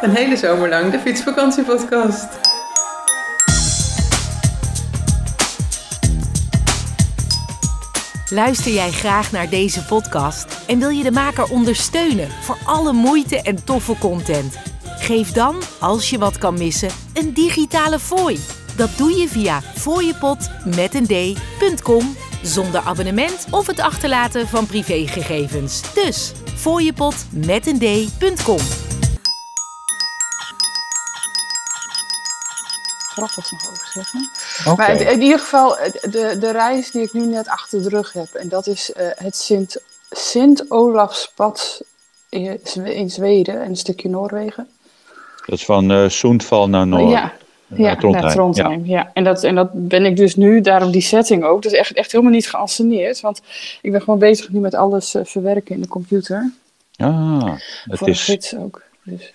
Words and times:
Een 0.00 0.14
hele 0.14 0.36
zomer 0.36 0.68
lang 0.68 0.92
de 0.92 0.98
fietsvakantiepodcast. 0.98 2.26
Luister 8.30 8.72
jij 8.72 8.90
graag 8.90 9.32
naar 9.32 9.48
deze 9.48 9.84
podcast 9.84 10.58
en 10.66 10.78
wil 10.78 10.88
je 10.88 11.02
de 11.02 11.10
maker 11.10 11.50
ondersteunen 11.50 12.28
voor 12.42 12.58
alle 12.64 12.92
moeite 12.92 13.42
en 13.42 13.64
toffe 13.64 13.98
content? 13.98 14.58
Geef 14.98 15.32
dan, 15.32 15.56
als 15.80 16.10
je 16.10 16.18
wat 16.18 16.38
kan 16.38 16.58
missen, 16.58 16.90
een 17.14 17.32
digitale 17.32 17.98
fooi. 17.98 18.38
Dat 18.76 18.90
doe 18.96 19.10
je 19.10 19.28
via 19.28 19.60
fooiepot 19.60 20.50
met 20.76 20.94
een 20.94 21.06
d.com 21.06 22.16
zonder 22.42 22.80
abonnement 22.80 23.46
of 23.50 23.66
het 23.66 23.80
achterlaten 23.80 24.48
van 24.48 24.66
privégegevens. 24.66 25.94
Dus 25.94 26.32
fooiepot 26.56 27.26
met 33.20 33.36
een 33.36 33.42
d.com. 33.42 33.48
grappig 33.48 33.50
nog 33.50 33.70
over 33.70 33.86
zeggen. 33.92 34.76
Maar 34.76 35.00
in, 35.00 35.12
in 35.12 35.22
ieder 35.22 35.38
geval, 35.38 35.76
de, 36.10 36.36
de 36.40 36.50
reis 36.52 36.90
die 36.90 37.02
ik 37.02 37.12
nu 37.12 37.26
net 37.26 37.48
achter 37.48 37.82
de 37.82 37.88
rug 37.88 38.12
heb, 38.12 38.34
en 38.34 38.48
dat 38.48 38.66
is 38.66 38.92
eh, 38.92 39.06
het 39.14 39.36
Sint, 39.36 39.76
Sint 40.10 40.70
Olafspad 40.70 41.82
in, 42.28 42.60
in 42.84 43.10
Zweden 43.10 43.62
en 43.62 43.68
een 43.68 43.76
stukje 43.76 44.08
Noorwegen. 44.08 44.68
Dat 45.46 45.58
is 45.58 45.64
van 45.64 45.90
eh 45.90 46.08
Soendval 46.08 46.68
naar 46.68 46.86
Noord. 46.86 47.10
ja, 47.10 47.32
ja, 47.66 47.96
Trondheim. 47.96 48.24
naar 48.24 48.34
Trondheim. 48.34 48.86
Ja. 48.86 49.10
En, 49.14 49.24
dat, 49.24 49.44
en 49.44 49.54
dat 49.54 49.68
ben 49.72 50.04
ik 50.04 50.16
dus 50.16 50.36
nu, 50.36 50.60
daarom 50.60 50.90
die 50.90 51.00
setting 51.02 51.44
ook. 51.44 51.62
Dat 51.62 51.72
is 51.72 51.78
echt, 51.78 51.92
echt 51.92 52.12
helemaal 52.12 52.32
niet 52.32 52.50
geanceneerd, 52.50 53.20
want 53.20 53.42
ik 53.82 53.90
ben 53.92 54.00
gewoon 54.00 54.18
bezig 54.18 54.48
nu 54.48 54.60
met 54.60 54.74
alles 54.74 55.14
eh, 55.14 55.24
verwerken 55.24 55.74
in 55.74 55.80
de 55.80 55.88
computer. 55.88 56.52
Ah, 56.96 57.52
het 57.84 57.98
voor 57.98 58.06
de 58.06 58.12
is, 58.12 58.24
gids 58.24 58.56
ook. 58.56 58.82
Dus. 59.02 59.32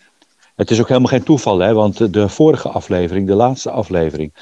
Het 0.56 0.72
is 0.72 0.80
ook 0.80 0.88
helemaal 0.88 1.10
geen 1.10 1.24
toeval, 1.24 1.60
hè? 1.60 1.74
Want 1.74 2.14
de 2.14 2.30
vorige 2.30 2.70
aflevering, 2.70 3.28
de 3.28 3.34
laatste 3.34 3.72
aflevering, 3.72 4.34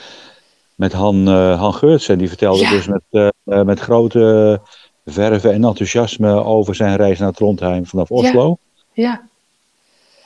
met 0.75 0.93
Han, 0.93 1.27
eh, 1.27 1.59
Han 1.59 1.73
Geurtsen, 1.73 2.17
die 2.17 2.27
vertelde 2.27 2.61
Ja. 2.63 2.69
dus 2.69 2.87
met, 2.87 3.01
eh, 3.09 3.27
eh, 3.43 3.61
met 3.65 3.79
grote 3.79 4.59
verve 5.05 5.49
en 5.49 5.63
enthousiasme 5.63 6.43
over 6.43 6.75
zijn 6.75 6.95
reis 6.95 7.19
naar 7.19 7.31
Trondheim 7.31 7.85
vanaf 7.85 8.11
Oslo. 8.11 8.57
Ja, 8.93 9.21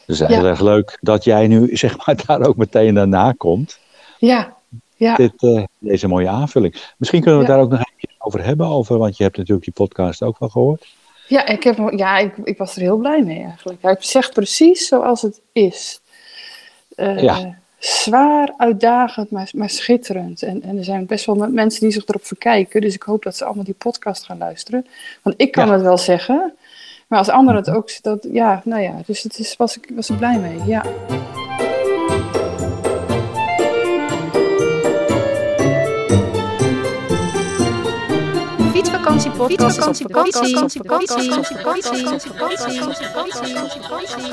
Dus 0.05 0.19
heel 0.19 0.43
Ja. 0.43 0.49
erg 0.49 0.59
leuk 0.59 0.97
dat 1.01 1.23
jij 1.23 1.47
nu 1.47 1.69
zeg 1.77 2.05
maar 2.05 2.25
daar 2.25 2.41
ook 2.47 2.55
meteen 2.55 2.93
daarna 2.93 3.31
komt. 3.31 3.79
ja, 4.19 4.53
ja. 4.97 5.15
Dit, 5.15 5.65
deze 5.79 6.07
mooie 6.07 6.27
aanvulling. 6.29 6.93
Misschien 6.97 7.21
kunnen 7.21 7.39
we 7.39 7.45
Ja. 7.45 7.51
daar 7.53 7.61
ook 7.63 7.69
nog 7.69 7.79
even 7.79 8.15
over 8.17 8.43
hebben, 8.43 8.67
over, 8.67 8.97
want 8.97 9.17
je 9.17 9.23
hebt 9.23 9.37
natuurlijk 9.37 9.65
die 9.65 9.73
podcast 9.73 10.23
ook 10.23 10.39
wel 10.39 10.49
gehoord. 10.49 10.85
Ja, 11.27 11.45
ik, 11.45 11.63
heb, 11.63 11.91
ja 11.95 12.17
ik, 12.17 12.33
ik 12.43 12.57
was 12.57 12.75
er 12.75 12.81
heel 12.81 12.97
blij 12.97 13.21
mee 13.23 13.43
eigenlijk. 13.43 13.81
Hij 13.81 13.95
zegt 13.99 14.33
precies 14.33 14.87
zoals 14.87 15.21
het 15.21 15.41
is. 15.51 16.01
Eh, 16.95 17.21
Ja. 17.21 17.57
Zwaar, 17.79 18.53
uitdagend, 18.57 19.31
maar, 19.31 19.49
maar 19.55 19.69
schitterend. 19.69 20.41
En, 20.41 20.61
en 20.63 20.77
er 20.77 20.83
zijn 20.83 21.05
best 21.05 21.25
wel 21.25 21.35
mensen 21.35 21.81
die 21.81 21.91
zich 21.91 22.05
erop 22.05 22.25
verkijken. 22.25 22.81
Dus 22.81 22.93
ik 22.95 23.03
hoop 23.03 23.23
dat 23.23 23.35
ze 23.37 23.45
allemaal 23.45 23.63
die 23.63 23.73
podcast 23.73 24.25
gaan 24.25 24.37
luisteren. 24.37 24.87
Want 25.21 25.35
ik 25.41 25.51
kan 25.51 25.65
Ja. 25.67 25.73
het 25.73 25.81
wel 25.81 25.97
zeggen. 25.97 26.53
Maar 27.07 27.19
als 27.19 27.29
anderen 27.29 27.61
het 27.61 27.69
ook... 27.75 27.89
Dat, 28.01 28.27
ja, 28.31 28.61
nou 28.63 28.81
ja, 28.81 29.01
dus 29.05 29.23
het 29.23 29.39
is, 29.39 29.55
was, 29.57 29.77
ik 29.77 29.91
was 29.95 30.09
er 30.09 30.15
blij 30.15 30.37
mee, 30.39 30.59
ja. 30.65 30.83
Fietsvakantiepodcast 39.43 40.49
is 40.49 41.37
op 41.37 41.45
vakantie. 41.45 42.83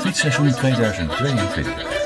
Fietsseizoen 0.01 0.51
2022. 0.51 2.01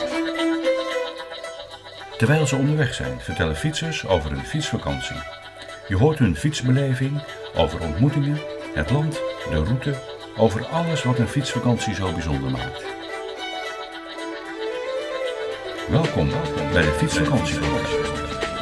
Terwijl 2.17 2.47
ze 2.47 2.55
onderweg 2.55 2.93
zijn, 2.93 3.19
vertellen 3.19 3.55
fietsers 3.55 4.07
over 4.07 4.31
hun 4.31 4.45
fietsvakantie. 4.45 5.15
Je 5.87 5.97
hoort 5.97 6.19
hun 6.19 6.35
fietsbeleving, 6.35 7.21
over 7.55 7.81
ontmoetingen, 7.81 8.39
het 8.73 8.89
land, 8.89 9.13
de 9.49 9.63
route, 9.63 9.93
over 10.37 10.65
alles 10.67 11.03
wat 11.03 11.19
een 11.19 11.27
fietsvakantie 11.27 11.93
zo 11.93 12.13
bijzonder 12.13 12.51
maakt. 12.51 12.83
Welkom 15.89 16.29
bij 16.71 16.81
de 16.81 16.95
Fietsvakantie 16.97 17.57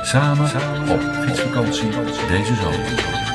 Samen 0.04 0.52
op 0.90 1.02
fietsvakantie 1.26 1.90
deze 2.30 2.56
zomer. 2.56 3.35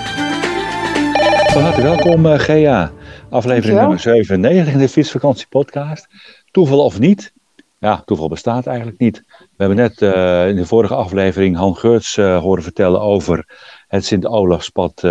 Van 1.51 1.63
harte 1.63 1.83
welkom, 1.83 2.27
eh, 2.27 2.39
Gea. 2.39 2.93
Aflevering 3.31 3.79
Dankjewel. 3.79 3.81
nummer 3.81 4.01
97 4.01 4.73
in 4.73 4.79
de 4.79 4.89
Fietsvakantie 4.89 5.47
Podcast. 5.49 6.07
Toeval 6.51 6.85
of 6.85 6.99
niet? 6.99 7.33
Ja, 7.79 8.03
toeval 8.05 8.29
bestaat 8.29 8.67
eigenlijk 8.67 8.99
niet. 8.99 9.23
We 9.39 9.47
hebben 9.57 9.77
net 9.77 10.03
eh, 10.03 10.49
in 10.49 10.57
de 10.57 10.67
vorige 10.67 10.95
aflevering 10.95 11.57
Han 11.57 11.77
Geurts 11.77 12.17
eh, 12.17 12.39
horen 12.39 12.63
vertellen 12.63 13.01
over 13.01 13.45
het 13.89 14.05
Sint-Olafspad 14.05 15.03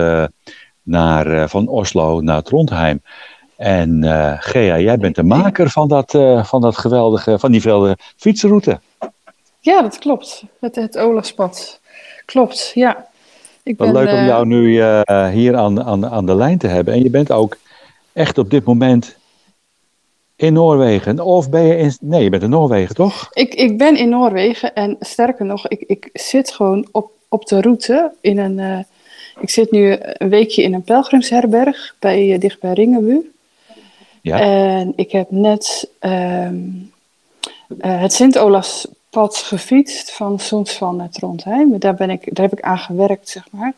naar, 0.84 1.50
van 1.50 1.68
Oslo 1.68 2.22
naar 2.22 2.42
Trondheim. 2.42 3.02
En 3.58 4.04
Gea, 4.40 4.80
jij 4.80 4.98
bent 4.98 5.16
de 5.16 5.24
maker 5.24 5.70
van, 5.70 5.88
dat, 5.88 6.12
van, 6.44 6.62
dat 6.62 6.78
geweldige, 6.78 7.40
van 7.40 7.52
die 7.52 7.62
geweldige 7.62 7.98
fietsroute. 8.16 8.80
Ja, 9.60 9.82
dat 9.82 9.98
klopt. 9.98 10.44
Het, 10.60 10.76
het 10.76 10.98
Olafspad. 10.98 11.82
Klopt, 12.26 12.72
ja. 12.74 13.09
Ik 13.70 13.78
Wat 13.78 13.92
leuk 13.92 14.08
om 14.08 14.14
eh, 14.14 14.26
jou 14.26 14.46
nu 14.46 14.80
eh, 14.80 15.28
hier 15.28 15.56
aan, 15.56 15.84
aan, 15.84 16.08
aan 16.08 16.26
de 16.26 16.36
lijn 16.36 16.58
te 16.58 16.68
hebben. 16.68 16.94
En 16.94 17.04
je 17.04 17.10
bent 17.10 17.32
ook 17.32 17.58
echt 18.14 18.38
op 18.38 18.50
dit 18.50 18.64
moment 18.64 19.18
in 20.36 20.54
Noorwegen. 20.54 21.20
Of 21.20 21.50
ben 21.50 21.64
je 21.64 21.78
in. 21.78 21.94
Nee, 22.02 22.24
je 22.24 22.30
bent 22.30 22.44
in 22.44 22.50
Noorwegen, 22.50 22.96
toch? 22.96 23.30
Ik, 23.34 23.54
ik 23.54 23.78
ben 23.78 23.98
in 23.98 24.10
Noorwegen 24.10 24.76
en 24.76 24.96
sterker 25.00 25.46
nog, 25.46 25.68
ik, 25.68 25.84
ik 25.88 26.10
zit 26.14 26.52
gewoon 26.52 26.88
op, 26.92 27.12
op 27.28 27.46
de 27.46 27.62
route 27.62 28.12
in 28.22 28.38
een. 28.38 28.60
eh, 28.60 28.80
ik 29.42 29.50
zit 29.50 29.72
nu 29.72 29.98
een 30.00 30.30
weekje 30.30 30.64
in 30.64 30.74
een 30.74 30.84
pelgrimsherberg 30.84 31.96
bij, 32.00 32.34
eh, 32.34 32.40
dicht 32.40 32.60
bij. 32.60 33.22
Ja. 34.22 34.40
En 34.40 34.94
ik 34.96 35.12
heb 35.12 35.32
net 35.32 35.90
ehm, 36.00 36.56
eh, 37.80 38.02
het 38.02 38.14
Sint-Olafspad 39.10 39.38
gefietst 39.38 40.12
van 40.12 40.40
Sundsvall 40.40 40.94
naar 40.94 41.10
Trondheim. 41.10 41.80
Daar, 41.80 41.96
ben 41.96 42.10
ik, 42.10 42.36
daar 42.36 42.50
heb 42.50 42.60
ik 42.60 42.66
aan 42.66 42.78
gewerkt, 42.78 43.30
zeg 43.30 43.48
maar. 43.52 43.74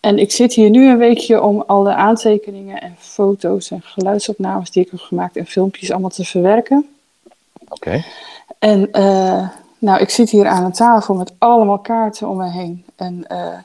En 0.00 0.18
ik 0.18 0.32
zit 0.32 0.52
hier 0.54 0.70
nu 0.70 0.90
een 0.90 0.98
weekje 0.98 1.42
om 1.42 1.64
alle 1.66 1.94
aantekeningen 1.94 2.80
en 2.80 2.96
foto's 2.98 3.70
en 3.70 3.82
geluidsopnames 3.82 4.70
die 4.70 4.84
ik 4.84 4.90
heb 4.90 5.00
gemaakt 5.00 5.36
en 5.36 5.46
filmpjes 5.46 5.90
allemaal 5.90 6.10
te 6.10 6.24
verwerken. 6.24 6.88
Oké. 7.68 8.04
En 8.58 8.92
eh, 8.92 9.48
nou, 9.78 10.00
ik 10.00 10.10
zit 10.10 10.30
hier 10.30 10.46
aan 10.46 10.64
een 10.64 10.72
tafel 10.72 11.14
met 11.14 11.32
allemaal 11.38 11.78
kaarten 11.78 12.28
om 12.28 12.36
me 12.36 12.50
heen. 12.50 12.84
En, 12.96 13.26
eh, 13.26 13.58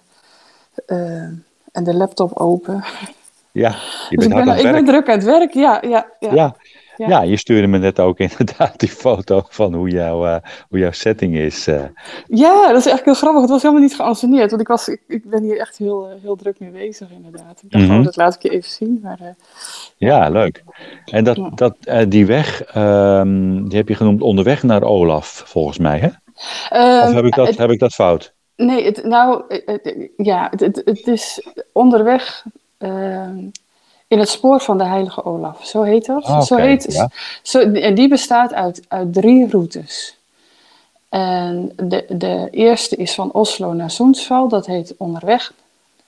eh, 0.85 1.23
en 1.71 1.83
de 1.83 1.93
laptop 1.93 2.37
open. 2.37 2.83
Ja, 3.51 3.75
je 4.09 4.15
Dus 4.15 4.25
ik 4.25 4.33
ben, 4.33 4.57
ik 4.57 4.71
ben 4.71 4.85
druk 4.85 5.09
aan 5.09 5.15
het 5.15 5.23
werk, 5.23 5.53
ja. 5.53 5.79
ja, 5.81 6.07
ja. 6.19 6.33
Ja. 6.33 6.55
Ja. 6.97 7.07
Ja. 7.07 7.21
je 7.21 7.37
stuurde 7.37 7.67
me 7.67 7.77
net 7.77 7.99
ook 7.99 8.17
inderdaad 8.29 8.79
die 8.79 8.89
foto 8.89 9.41
van 9.49 9.73
hoe, 9.73 9.89
jouw 9.89 10.25
eh, 10.25 10.35
hoe 10.69 10.79
jouw 10.79 10.91
setting 10.91 11.35
is. 11.35 11.67
eh. 11.67 11.83
Ja, 12.27 12.53
dat 12.67 12.77
is 12.77 12.85
eigenlijk 12.85 13.05
heel 13.05 13.13
grappig. 13.13 13.41
Het 13.41 13.49
was 13.49 13.61
helemaal 13.61 13.83
niet 13.83 13.95
geanceneerd. 13.95 14.49
Want 14.49 14.61
ik, 14.61 14.67
was, 14.67 14.87
ik, 14.87 15.01
ik 15.07 15.29
ben 15.29 15.43
hier 15.43 15.59
echt 15.59 15.77
heel, 15.77 16.09
eh, 16.09 16.15
heel 16.21 16.35
druk 16.35 16.59
mee 16.59 16.69
bezig, 16.69 17.07
inderdaad. 17.11 17.61
Ik 17.63 17.71
dacht, 17.71 17.85
Mhm. 17.87 17.97
oh, 17.97 18.03
dat 18.03 18.15
laat 18.15 18.35
ik 18.35 18.41
je 18.41 18.49
even 18.49 18.69
zien. 18.71 18.99
Maar, 19.03 19.19
ja, 19.97 20.29
leuk. 20.29 20.63
En 21.05 21.23
dat, 21.23 21.35
Ja. 21.35 21.49
dat, 21.55 21.75
die 22.11 22.25
weg, 22.25 22.63
ehm, 22.63 23.63
die 23.67 23.77
heb 23.77 23.87
je 23.87 23.95
genoemd 23.95 24.21
onderweg 24.21 24.63
naar 24.63 24.83
Olaf, 24.83 25.43
volgens 25.45 25.77
mij, 25.77 25.99
hè? 25.99 26.07
Of 26.07 26.67
ehm, 26.69 27.15
heb 27.15 27.25
ik 27.25 27.35
dat, 27.35 27.47
het- 27.47 27.57
heb 27.57 27.69
ik 27.71 27.79
dat 27.79 27.93
fout? 27.93 28.33
Nee, 28.55 28.85
het, 28.85 29.03
nou, 29.03 29.43
het- 29.47 30.09
ja, 30.17 30.51
het 30.55 31.07
is 31.07 31.47
onderweg 31.71 32.45
ehm, 32.77 33.37
in 34.13 34.19
het 34.19 34.29
spoor 34.29 34.61
van 34.61 34.77
de 34.77 34.83
Heilige 34.83 35.25
Olaf. 35.25 35.65
Zo 35.65 35.81
heet 35.81 36.05
dat. 36.05 36.23
Ah, 36.23 36.41
zo 36.41 36.55
heet, 36.55 36.85
ja. 36.93 37.09
zo, 37.41 37.59
en 37.59 37.95
die 37.95 38.07
bestaat 38.07 38.53
uit, 38.53 38.81
uit 38.87 39.13
drie 39.13 39.49
routes. 39.49 40.17
En 41.09 41.71
de, 41.75 42.05
de 42.09 42.47
eerste 42.51 42.95
is 42.95 43.13
van 43.13 43.31
Oslo 43.31 43.73
naar 43.73 43.91
Sundsvall. 43.91 44.47
Dat 44.47 44.65
heet 44.65 44.93
onderweg 44.97 45.53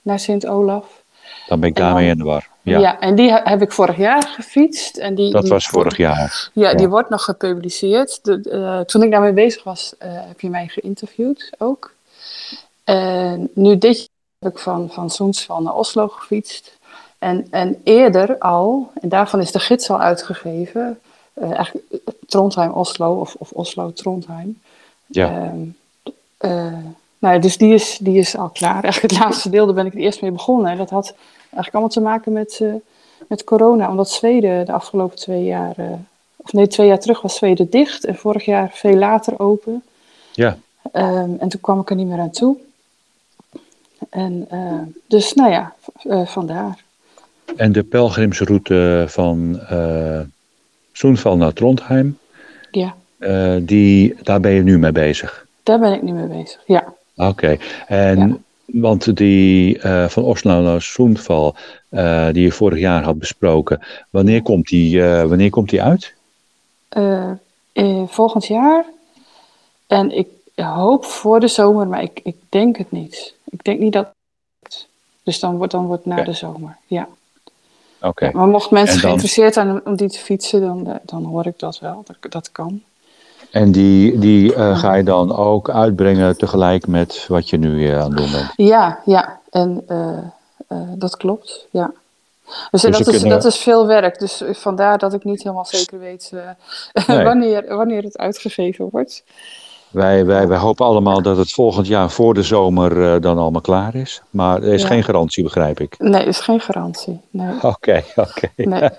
naar 0.02 0.18
Sint-Olaf. 0.18 1.02
Dan 1.46 1.60
ben 1.60 1.68
ik 1.68 1.76
daarmee 1.76 2.08
in 2.08 2.18
de 2.18 2.24
war. 2.24 2.48
Ja. 2.62 2.78
Ja, 2.78 3.00
en 3.00 3.14
die 3.14 3.30
he- 3.30 3.40
heb 3.44 3.62
ik 3.62 3.72
vorig 3.72 3.96
jaar 3.96 4.22
gefietst. 4.22 4.96
En 4.96 5.14
die, 5.14 5.32
dat 5.32 5.42
die 5.42 5.50
was 5.50 5.66
vorig 5.66 5.96
jaar. 5.96 6.50
Ja, 6.52 6.74
die 6.74 6.88
wordt 6.88 7.08
nog 7.10 7.24
gepubliceerd. 7.24 8.24
De, 8.24 8.50
eh, 8.50 8.80
toen 8.80 9.02
ik 9.02 9.10
daarmee 9.10 9.32
bezig 9.32 9.64
was, 9.64 9.94
eh, 9.98 10.08
heb 10.12 10.40
je 10.40 10.50
mij 10.50 10.68
geïnterviewd 10.68 11.50
ook. 11.58 11.94
En 12.84 13.50
nu 13.54 13.78
dit 13.78 13.96
jaar 13.96 14.08
heb 14.38 14.52
ik 14.52 14.58
van, 14.58 14.90
van 14.90 15.10
Sundsvall 15.10 15.62
naar 15.62 15.74
Oslo 15.74 16.08
gefietst. 16.08 16.78
En, 17.18 17.46
en 17.50 17.80
eerder 17.84 18.38
al, 18.38 18.90
en 19.00 19.08
daarvan 19.08 19.40
is 19.40 19.52
de 19.52 19.58
gids 19.58 19.90
al 19.90 20.00
uitgegeven, 20.00 20.98
eh, 21.36 21.52
eigenlijk 21.52 21.86
eh, 21.90 21.98
Trondheim-Oslo 22.26 23.20
of, 23.20 23.34
of 23.38 23.50
Oslo-Trondheim. 23.50 24.60
Ja. 25.06 25.28
Ehm, 25.28 25.60
eh, 26.36 26.78
nou 27.18 27.34
ja, 27.34 27.38
dus 27.38 27.56
die 27.56 27.74
is, 27.74 27.98
die 28.00 28.18
is 28.18 28.36
al 28.36 28.48
klaar. 28.48 28.82
Eigenlijk 28.82 29.12
het 29.12 29.22
laatste 29.22 29.50
deel, 29.50 29.66
daar 29.66 29.74
ben 29.74 29.86
ik 29.86 29.92
het 29.92 30.02
eerst 30.02 30.22
mee 30.22 30.30
begonnen. 30.30 30.70
En 30.70 30.76
dat 30.76 30.90
had 30.90 31.14
eigenlijk 31.38 31.72
allemaal 31.72 31.88
te 31.88 32.00
maken 32.00 32.32
met, 32.32 32.62
met 33.28 33.44
corona. 33.44 33.88
Omdat 33.88 34.10
Zweden 34.10 34.66
de 34.66 34.72
afgelopen 34.72 35.16
twee 35.16 35.44
jaar, 35.44 35.74
of 36.36 36.52
nee, 36.52 36.66
twee 36.66 36.86
jaar 36.86 36.98
terug 36.98 37.20
was 37.20 37.36
Zweden 37.36 37.70
dicht 37.70 38.04
en 38.04 38.16
vorig 38.16 38.44
jaar 38.44 38.70
veel 38.72 38.96
later 38.96 39.38
open. 39.40 39.82
Ja. 40.32 40.58
Ehm, 40.92 41.30
en 41.38 41.48
toen 41.48 41.60
kwam 41.60 41.80
ik 41.80 41.90
er 41.90 41.96
niet 41.96 42.06
meer 42.06 42.20
aan 42.20 42.30
toe. 42.30 42.56
En 44.10 44.48
dus, 45.06 45.32
nou 45.32 45.50
ja, 45.50 45.74
vandaar. 46.24 46.84
En 47.56 47.72
de 47.72 47.82
pelgrimsroute 47.82 49.04
van 49.08 49.60
eh 49.68 50.20
Soenval 50.92 51.36
naar 51.36 51.52
Trondheim, 51.52 52.18
Ja, 52.70 52.94
eh, 53.18 53.56
die, 53.60 54.14
daar 54.22 54.40
ben 54.40 54.52
je 54.52 54.62
nu 54.62 54.78
mee 54.78 54.92
bezig. 54.92 55.46
daar 55.62 55.78
ben 55.78 55.92
ik 55.92 56.02
nu 56.02 56.12
mee 56.12 56.26
bezig. 56.26 56.60
Ja. 56.66 56.94
Oké, 57.16 57.56
en 57.86 58.44
want 58.64 59.16
die 59.16 59.78
eh, 59.78 60.08
van 60.08 60.22
Oslo 60.22 60.60
naar 60.60 60.82
Soenval, 60.82 61.54
die 62.32 62.42
je 62.42 62.52
vorig 62.52 62.78
jaar 62.78 63.02
had 63.02 63.18
besproken, 63.18 63.80
wanneer 64.10 64.42
komt 64.42 64.68
die, 64.68 65.02
wanneer 65.02 65.50
komt 65.50 65.70
die 65.70 65.82
uit? 65.82 66.14
Volgend 68.06 68.46
jaar. 68.46 68.84
En 69.86 70.16
ik 70.16 70.28
hoop 70.54 71.04
voor 71.04 71.40
de 71.40 71.48
zomer, 71.48 71.86
maar 71.86 72.02
ik, 72.02 72.20
ik 72.22 72.36
denk 72.48 72.76
het 72.76 72.90
niet. 72.92 73.34
Ik 73.44 73.64
denk 73.64 73.80
niet 73.80 73.92
dat. 73.92 74.08
Dus 75.22 75.40
dan 75.40 75.56
wordt, 75.56 75.72
dan 75.72 75.86
wordt 75.86 76.06
na 76.06 76.24
de 76.24 76.32
zomer. 76.32 76.76
Ja. 76.86 77.08
Ja, 78.00 78.30
maar 78.32 78.46
mocht 78.46 78.70
mensen 78.70 78.94
dan- 78.94 79.00
geïnteresseerd 79.04 79.54
zijn 79.54 79.80
om, 79.86 79.96
die 79.96 80.08
te 80.10 80.18
fietsen, 80.18 80.60
dan, 80.60 80.86
eh, 80.86 80.94
dan 81.02 81.24
hoor 81.24 81.46
ik 81.46 81.58
dat 81.58 81.78
wel. 81.78 82.04
Dat, 82.06 82.32
dat 82.32 82.52
kan. 82.52 82.82
en 83.50 83.72
die, 83.72 84.18
die 84.18 84.54
eh, 84.54 84.78
ga 84.78 84.94
je 84.94 85.02
dan 85.02 85.36
ook 85.36 85.70
uitbrengen 85.70 86.36
tegelijk 86.38 86.86
met 86.86 87.24
wat 87.28 87.50
je 87.50 87.56
nu 87.56 87.88
eh, 87.88 87.98
aan 88.00 88.08
het 88.08 88.16
doen 88.16 88.30
bent? 88.30 88.52
Ja, 88.56 88.98
ja. 89.04 89.40
En 89.50 89.84
dat 90.94 91.16
klopt. 91.16 91.66
Ja. 91.70 91.92
Dus, 92.70 92.82
Dus 92.82 92.82
dat, 92.82 93.00
is, 93.00 93.06
kunnen- 93.06 93.28
dat 93.28 93.44
is 93.44 93.56
veel 93.56 93.86
werk. 93.86 94.18
Dus 94.18 94.42
vandaar 94.50 94.98
dat 94.98 95.12
ik 95.14 95.24
niet 95.24 95.42
helemaal 95.42 95.64
zeker 95.64 95.98
weet 95.98 96.32
Nee. 97.06 97.24
wanneer, 97.24 97.76
wanneer 97.76 98.02
het 98.02 98.18
uitgegeven 98.18 98.88
wordt. 98.90 99.22
Wij, 99.96 100.26
wij, 100.26 100.48
wij 100.48 100.58
hopen 100.58 100.86
allemaal 100.86 101.22
dat 101.22 101.36
het 101.36 101.52
volgend 101.52 101.86
jaar 101.86 102.10
voor 102.10 102.34
de 102.34 102.42
zomer 102.42 103.14
eh, 103.14 103.20
dan 103.20 103.38
allemaal 103.38 103.60
klaar 103.60 103.94
is. 103.94 104.22
Maar 104.30 104.62
er 104.62 104.72
is 104.72 104.82
Ja. 104.82 104.88
geen 104.88 105.04
garantie, 105.04 105.42
begrijp 105.42 105.80
ik. 105.80 105.94
Nee, 105.98 106.24
is 106.24 106.40
geen 106.40 106.60
garantie. 106.60 107.20
Nee. 107.30 107.54
Oké, 107.72 108.02
oké. 108.16 108.48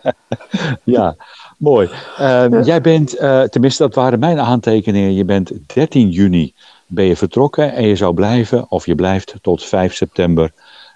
Ja, 0.84 1.16
mooi. 1.58 1.90
Ehm, 2.18 2.62
Jij 2.62 2.82
bent, 2.82 3.16
eh, 3.16 3.42
tenminste 3.42 3.84
dat 3.84 3.96
waren 3.96 4.20
mijn 4.20 4.40
aantekeningen, 4.40 5.14
je 5.14 5.26
bent 5.26 5.52
13 5.74 6.10
juni 6.10 6.54
ben 6.88 7.06
je 7.06 7.16
vertrokken 7.16 7.74
en 7.74 7.88
je 7.88 7.96
zou 7.96 8.14
blijven, 8.14 8.66
of 8.70 8.86
je 8.86 8.96
blijft 8.96 9.34
tot 9.42 9.64
5 9.66 9.96
september 9.96 10.52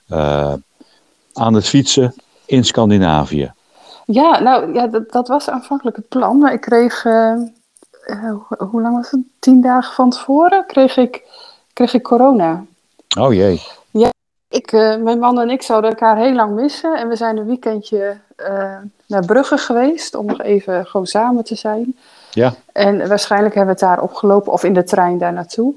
eh, 0.07 0.53
aan 1.33 1.53
het 1.53 1.67
fietsen 1.67 2.13
in 2.45 2.63
Scandinavië. 2.65 3.51
Ja, 4.05 4.39
nou, 4.39 4.73
ja, 4.73 4.87
dat, 4.87 5.11
dat 5.11 5.27
was 5.27 5.49
aanvankelijk 5.49 5.95
het 5.95 6.07
plan. 6.07 6.37
Maar 6.37 6.53
ik 6.53 6.61
kreeg, 6.61 7.05
eh, 8.11 8.33
hoe, 8.69 8.81
lang 8.81 8.95
was 8.95 9.11
het? 9.11 9.19
Tien 9.39 9.61
dagen 9.61 9.93
van 9.93 10.09
tevoren 10.09 10.65
kreeg 10.65 10.97
ik, 10.97 11.23
kreeg 11.73 11.93
ik 11.93 12.03
corona. 12.03 12.63
Oh 13.19 13.33
jee, 13.33 13.61
Ik, 14.47 14.71
eh, 14.71 14.97
mijn 14.97 15.19
man 15.19 15.39
en 15.39 15.49
ik 15.49 15.61
zouden 15.61 15.89
elkaar 15.89 16.17
heel 16.17 16.33
lang 16.33 16.55
missen. 16.55 16.97
En 16.97 17.07
we 17.07 17.15
zijn 17.15 17.37
een 17.37 17.45
weekendje 17.45 18.17
eh, 18.35 18.77
naar 19.07 19.25
Brugge 19.25 19.57
geweest 19.57 20.15
om 20.15 20.25
nog 20.25 20.41
even 20.41 20.85
gewoon 20.85 21.05
samen 21.05 21.43
te 21.43 21.55
zijn. 21.55 21.95
ja. 22.31 22.53
En 22.71 23.07
waarschijnlijk 23.07 23.55
hebben 23.55 23.75
we 23.75 23.79
het 23.85 23.89
daar 23.95 24.03
opgelopen 24.03 24.51
of 24.51 24.63
in 24.63 24.73
de 24.73 24.83
trein 24.83 25.17
daar 25.17 25.33
naartoe. 25.33 25.73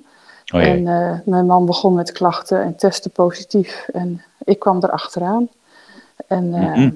Oh. 0.55 0.63
En 0.63 0.83
mijn 1.25 1.47
man 1.47 1.67
begon 1.67 1.95
met 1.95 2.13
klachten 2.13 2.63
en 2.63 2.77
testte 2.77 3.09
positief. 3.09 3.89
En 3.93 4.23
ik 4.45 4.59
kwam 4.59 4.83
er 4.83 4.91
achteraan. 4.91 5.49
En 6.27 6.49
Mhm. 6.49 6.91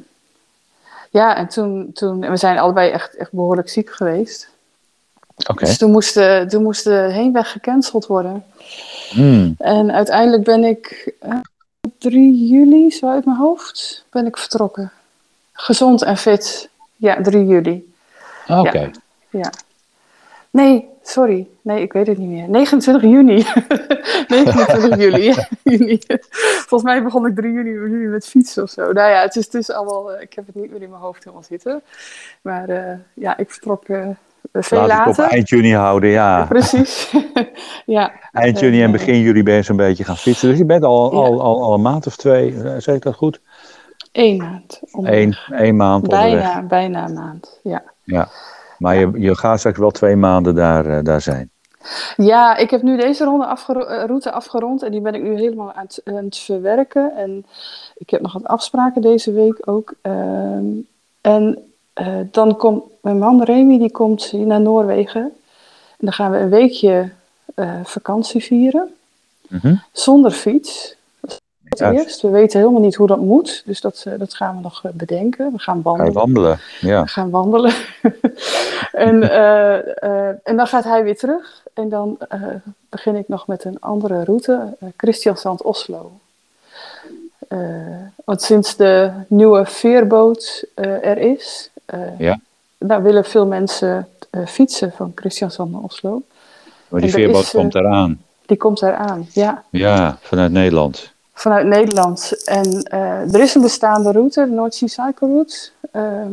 ja, 1.11 1.37
en 1.37 1.49
toen, 1.49 1.91
toen, 1.93 2.23
en 2.23 2.31
we 2.31 2.37
zijn 2.37 2.59
allebei 2.59 2.91
echt, 2.91 3.17
echt 3.17 3.33
behoorlijk 3.33 3.69
ziek 3.69 3.91
geweest. 3.91 4.49
Dus 5.55 5.79
toen 5.79 5.91
moest, 5.91 6.15
de, 6.15 6.45
toen 6.49 6.63
moest 6.63 6.85
de 6.85 7.09
heenweg 7.13 7.53
gecanceld 7.53 8.07
worden. 8.07 8.45
Hmm, 9.11 9.55
En 9.59 9.93
uiteindelijk 9.93 10.45
ben 10.45 10.65
ik 10.65 11.13
eh, 11.21 11.35
3 11.99 12.47
juli, 12.47 12.91
zo 12.91 13.09
uit 13.09 13.25
mijn 13.25 13.37
hoofd, 13.37 14.05
ben 14.11 14.27
ik 14.27 14.37
vertrokken. 14.37 14.93
Gezond 15.53 16.03
en 16.03 16.17
fit. 16.17 16.69
Ja, 16.97 17.21
3 17.23 17.47
juli. 17.47 17.93
Oké, 18.49 18.91
Ja. 19.31 19.53
Nee, 20.51 20.89
sorry. 21.03 21.47
Nee, 21.63 21.83
ik 21.83 21.93
weet 21.93 22.07
het 22.07 22.19
niet 22.19 22.29
meer. 22.29 22.49
29 22.49 23.03
juni. 23.03 23.47
29 24.29 24.97
juli. 25.03 25.35
juni. 25.77 25.99
Volgens 26.67 26.83
mij 26.83 27.03
begon 27.03 27.27
ik 27.27 27.35
3 27.35 27.53
juni, 27.53 27.71
juli 27.71 28.07
met 28.07 28.27
fietsen 28.27 28.63
of 28.63 28.71
zo. 28.71 28.93
Nou 28.93 29.11
ja, 29.11 29.21
het 29.23 29.37
is, 29.37 29.49
is 29.49 29.71
allemaal... 29.71 30.13
eh, 30.13 30.23
ik 30.23 30.33
heb 30.35 30.47
het 30.47 30.55
niet 30.55 30.71
meer 30.71 30.83
in 30.83 30.91
mijn 30.91 31.03
hoofd 31.03 31.25
helemaal 31.25 31.45
zitten. 31.49 31.83
Maar 32.43 32.69
eh, 32.69 32.99
ja, 33.15 33.37
ik 33.37 33.51
vertrok 33.51 33.85
eh, 33.89 34.09
veel 34.63 34.79
het 34.81 34.89
later. 34.89 35.25
op 35.25 35.31
eind 35.31 35.49
juni 35.49 35.75
houden, 35.75 36.11
ja. 36.11 36.45
Precies. 36.49 37.13
ja. 37.87 38.13
Eind 38.33 38.59
juni 38.61 38.79
en 38.81 38.87
Eh, 38.87 38.93
begin 38.93 39.21
juli 39.21 39.43
ben 39.43 39.55
je 39.55 39.63
zo'n 39.63 39.77
beetje 39.77 40.05
gaan 40.05 40.17
fietsen. 40.17 40.49
Dus 40.49 40.59
je 40.59 40.65
bent 40.65 40.85
al, 40.85 41.13
Ja. 41.13 41.19
al, 41.19 41.41
al, 41.43 41.63
al 41.63 41.75
een 41.75 41.83
maand 41.83 42.07
of 42.07 42.17
twee, 42.17 42.63
eh, 42.63 42.75
zeg 42.79 42.95
ik 42.95 43.03
dat 43.03 43.15
goed? 43.15 43.41
Eén 44.13 44.37
maand. 44.37 44.81
Eén, 44.93 45.37
één 45.53 45.77
maand 45.77 46.03
onderweg. 46.03 46.31
Bijna, 46.43 46.63
bijna 46.63 47.05
een 47.09 47.15
maand. 47.15 47.61
Ja. 47.63 47.83
Ja. 48.03 48.29
Maar 48.79 48.97
je, 48.97 49.11
je 49.15 49.37
gaat 49.37 49.59
straks 49.59 49.79
wel 49.79 49.91
twee 49.91 50.17
maanden 50.17 50.55
daar, 50.55 50.87
eh, 50.87 50.99
daar 51.05 51.21
zijn. 51.21 51.51
Ja, 52.17 52.57
ik 52.57 52.71
heb 52.71 52.83
nu 52.83 52.97
deze 52.97 53.25
ronde 53.25 53.47
afgero- 53.47 53.85
eh, 53.85 54.05
route 54.05 54.33
afgerond 54.33 54.83
en 54.83 54.91
die 54.91 55.01
ben 55.01 55.15
ik 55.15 55.23
nu 55.23 55.35
helemaal 55.37 55.73
aan 55.73 55.83
het, 55.85 56.01
aan 56.05 56.25
het 56.25 56.39
verwerken. 56.39 57.13
En 57.17 57.47
ik 57.97 58.11
heb 58.11 58.21
nog 58.21 58.33
wat 58.33 58.45
afspraken 58.47 59.03
deze 59.03 59.33
week 59.33 59.59
ook. 59.65 59.95
Ehm, 60.03 60.65
en 61.21 61.59
eh, 61.99 62.07
dan 62.31 62.57
komt 62.57 62.83
mijn 63.01 63.19
man 63.19 63.43
Remy, 63.43 63.79
die 63.79 63.91
komt 63.91 64.33
naar 64.33 64.61
Noorwegen. 64.61 65.23
En 65.23 66.05
dan 66.07 66.13
gaan 66.13 66.31
we 66.31 66.39
een 66.39 66.49
weekje 66.51 67.09
eh, 67.55 67.75
vakantie 67.85 68.43
vieren, 68.45 68.95
Mhm. 69.49 69.75
zonder 69.93 70.31
fiets. 70.31 70.97
Het 71.65 71.79
Ja. 71.79 71.93
eerst. 71.93 72.21
We 72.23 72.29
weten 72.29 72.59
helemaal 72.61 72.81
niet 72.81 72.95
hoe 72.95 73.07
dat 73.07 73.21
moet, 73.21 73.63
dus 73.67 73.81
dat, 73.81 74.05
eh, 74.07 74.13
dat 74.19 74.35
gaan 74.35 74.57
we 74.57 74.63
nog 74.63 74.83
bedenken. 74.93 75.53
We 75.53 75.59
gaan 75.59 75.77
Ga 75.77 75.83
wandelen. 75.83 76.13
je 76.13 76.19
wandelen? 76.19 76.59
Ja. 76.81 77.03
We 77.03 77.09
gaan 77.09 77.31
wandelen. 77.31 77.73
en, 78.93 79.23
en 80.45 80.57
dan 80.57 80.67
gaat 80.67 80.85
hij 80.85 81.03
weer 81.05 81.17
terug. 81.17 81.63
En 81.75 81.89
dan 81.89 82.19
begin 82.89 83.17
ik 83.17 83.29
nog 83.29 83.47
met 83.47 83.65
een 83.65 83.81
andere 83.81 84.25
route, 84.25 84.77
uh, 84.83 84.89
Christiansand 84.97 85.63
Oslo. 85.63 86.11
Eh, 87.49 87.59
want 88.25 88.43
sinds 88.43 88.77
de 88.77 89.11
nieuwe 89.29 89.67
veerboot 89.67 90.65
er 90.75 91.19
is, 91.19 91.71
Ja. 92.19 92.41
daar 92.79 93.03
willen 93.03 93.25
veel 93.25 93.47
mensen 93.47 94.09
eh, 94.31 94.47
fietsen 94.47 94.93
van 94.97 95.13
Christiansand 95.15 95.73
naar 95.73 95.81
Oslo. 95.81 96.23
Maar 96.89 97.01
die 97.01 97.11
er 97.11 97.15
veerboot 97.17 97.43
is, 97.43 97.55
eh, 97.55 97.61
komt 97.61 97.75
eraan. 97.75 98.21
Die 98.47 98.57
komt 98.57 98.83
eraan, 98.83 99.27
ja, 99.33 99.65
Ja, 99.71 100.19
vanuit 100.21 100.53
Nederland. 100.53 101.13
vanuit 101.33 101.67
Nederland. 101.67 102.45
En 102.45 102.83
eh, 102.83 103.35
er 103.35 103.41
is 103.41 103.55
een 103.55 103.63
bestaande 103.63 104.13
route, 104.13 104.41
de 104.45 104.51
North 104.51 104.75
Sea 104.75 104.89
Cycle 104.89 105.29
Route. 105.29 105.71
Ehm, 105.93 106.33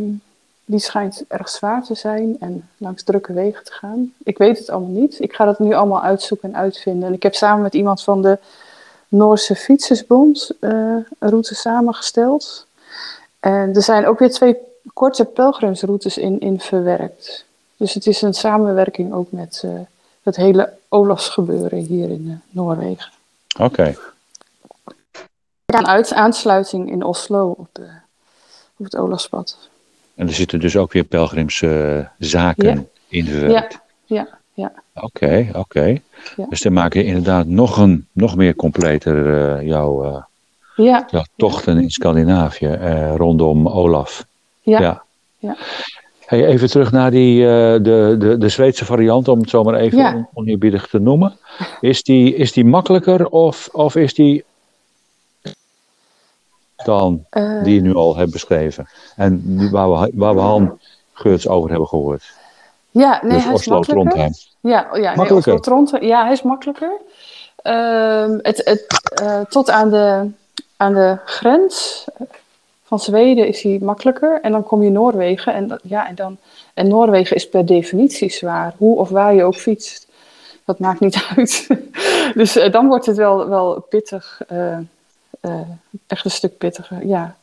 die 0.66 0.80
schijnt 0.80 1.24
erg 1.28 1.50
zwaar 1.50 1.84
te 1.84 1.96
zijn 1.96 2.36
en 2.40 2.70
langs 2.78 3.04
drukke 3.04 3.34
wegen 3.34 3.64
te 3.64 3.72
gaan. 3.72 4.14
Ik 4.24 4.38
weet 4.38 4.58
het 4.58 4.70
allemaal 4.70 5.02
niet. 5.02 5.22
Ik 5.22 5.34
ga 5.34 5.46
dat 5.46 5.60
nu 5.60 5.74
allemaal 5.74 6.02
uitzoeken 6.02 6.54
en 6.54 6.60
uitvinden. 6.60 7.08
En 7.08 7.14
ik 7.14 7.24
heb 7.24 7.36
samen 7.36 7.62
met 7.62 7.74
iemand 7.74 8.04
van 8.04 8.22
de 8.22 8.38
Noorse 9.08 9.56
Fietsersbond 9.56 10.52
eh, 10.60 10.70
een 10.70 11.06
route 11.20 11.56
samengesteld. 11.56 12.66
En 13.40 13.76
er 13.76 13.82
zijn 13.84 14.08
ook 14.08 14.20
weer 14.20 14.32
twee 14.32 14.56
korte 14.96 15.26
pelgrimsroutes 15.26 16.18
in, 16.18 16.40
in 16.40 16.60
verwerkt. 16.60 17.46
Dus 17.78 17.94
het 17.94 18.08
is 18.08 18.22
een 18.22 18.34
samenwerking 18.34 19.14
ook 19.14 19.32
met 19.32 19.62
eh, 19.66 19.72
het 20.24 20.36
hele 20.36 20.74
Olafsgebeuren 20.90 21.80
hier 21.80 22.10
in 22.10 22.26
eh, 22.30 22.56
Noorwegen. 22.56 23.12
Oké. 23.60 23.96
Een 25.66 25.88
uit, 25.88 26.14
aansluiting 26.14 26.92
in 26.92 27.04
Oslo 27.04 27.56
op, 27.58 27.68
de, 27.72 27.88
op 28.78 28.86
het 28.86 28.98
Olafspad. 28.98 29.70
En 30.16 30.28
er 30.28 30.34
zitten 30.34 30.60
dus 30.60 30.78
ook 30.78 30.92
weer 30.94 31.04
pelgrimszaken 31.04 32.10
Ja. 32.58 32.84
in 33.08 33.26
verwerkt. 33.26 33.80
Ja, 34.06 34.28
ja. 34.54 34.72
Oké, 34.94 35.50
oké. 35.54 36.02
Ja. 36.36 36.46
Dus 36.50 36.62
dan 36.62 36.74
maak 36.74 36.94
je 36.94 37.04
inderdaad 37.04 37.46
nog, 37.46 37.78
een, 37.78 38.08
nog 38.12 38.36
meer 38.36 38.56
completer 38.56 39.34
eh, 39.58 39.68
jouw, 39.68 40.24
Ja, 40.76 41.08
jouw 41.10 41.26
tochten 41.36 41.78
in 41.78 41.90
Scandinavië 41.90 42.68
rondom 43.16 43.68
Olaf. 43.68 44.26
Ja. 44.66 44.80
Ja. 44.80 45.04
Ja. 45.38 45.56
Hey, 46.26 46.46
even 46.46 46.70
terug 46.70 46.92
naar 46.92 47.12
die, 47.12 47.42
eh, 47.44 47.50
de, 47.84 48.16
de, 48.20 48.38
de 48.38 48.50
Zweedse 48.50 48.86
variant, 48.86 49.28
om 49.28 49.40
het 49.40 49.50
zo 49.50 49.64
maar 49.64 49.76
even 49.76 49.98
Ja. 49.98 50.28
oneerbiedig 50.34 50.88
te 50.88 51.00
noemen. 51.00 51.38
Is 51.82 52.04
die, 52.04 52.36
is 52.36 52.52
die 52.52 52.66
makkelijker 52.66 53.28
of, 53.28 53.70
of 53.72 53.96
is 53.96 54.14
die 54.14 54.44
dan 56.86 57.26
Eh, 57.30 57.64
die 57.64 57.76
je 57.76 57.82
nu 57.82 57.96
al 57.96 58.16
hebt 58.18 58.32
beschreven? 58.32 58.88
En 59.16 59.42
waar, 59.72 59.90
we, 59.92 60.12
waar 60.14 60.36
we 60.36 60.42
Han 60.42 60.80
Geurts 61.14 61.48
over 61.48 61.70
hebben 61.70 61.88
gehoord. 61.88 62.24
ja, 62.92 63.20
nee, 63.22 63.32
dus 63.32 63.44
hij 63.44 63.54
is 63.54 63.60
Oslo, 63.60 63.76
makkelijker. 63.76 64.12
Trondheim. 64.12 64.34
Ja, 64.60 64.88
oh 64.92 64.98
ja 64.98 65.08
nee, 65.08 65.16
Makkelijker. 65.16 65.54
Oslo, 65.54 65.64
Trondheim. 65.64 66.04
Ja, 66.04 66.24
hij 66.24 66.32
is 66.32 66.42
makkelijker. 66.42 66.92
Ehm, 67.56 68.38
het, 68.42 68.62
het, 68.66 69.12
eh, 69.22 69.40
tot 69.42 69.70
aan 69.70 69.90
de, 69.90 70.30
aan 70.78 70.94
de 70.94 71.18
grens 71.26 72.06
van 72.96 73.14
Zweden 73.14 73.48
is 73.48 73.62
hij 73.62 73.80
makkelijker. 73.82 74.40
En 74.42 74.52
dan 74.52 74.64
kom 74.64 74.84
je 74.84 74.90
Noorwegen. 74.90 75.54
En, 75.54 75.80
ja, 75.84 76.08
en, 76.08 76.16
dan, 76.16 76.38
en 76.74 76.88
Noorwegen 76.88 77.36
is 77.36 77.50
per 77.50 77.66
definitie 77.66 78.32
zwaar. 78.32 78.74
Hoe 78.78 78.98
of 78.98 79.10
waar 79.10 79.34
je 79.34 79.44
ook 79.44 79.56
fietst. 79.56 80.08
Dat 80.66 80.80
maakt 80.80 81.00
niet 81.00 81.26
uit. 81.36 81.68
dus 82.34 82.56
eh, 82.56 82.72
dan 82.72 82.88
wordt 82.88 83.06
het 83.06 83.16
wel, 83.18 83.50
wel 83.50 83.86
pittig. 83.90 84.42
eh, 84.48 84.78
eh, 85.40 85.62
echt 86.08 86.26
een 86.26 86.32
stuk 86.32 86.58
pittiger, 86.58 87.06
ja. 87.08 87.36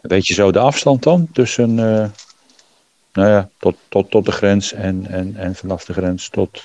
Weet 0.00 0.26
je 0.26 0.34
zo 0.34 0.52
de 0.52 0.58
afstand 0.58 1.02
dan 1.02 1.28
tussen, 1.32 1.74
nou 1.74 2.12
ja, 3.12 3.48
tot, 3.58 3.74
tot, 3.88 4.10
tot 4.10 4.24
de 4.24 4.32
grens 4.32 4.72
en, 4.72 5.06
en, 5.08 5.36
en 5.36 5.54
vanaf 5.54 5.84
de 5.84 5.92
grens 5.92 6.28
tot 6.28 6.62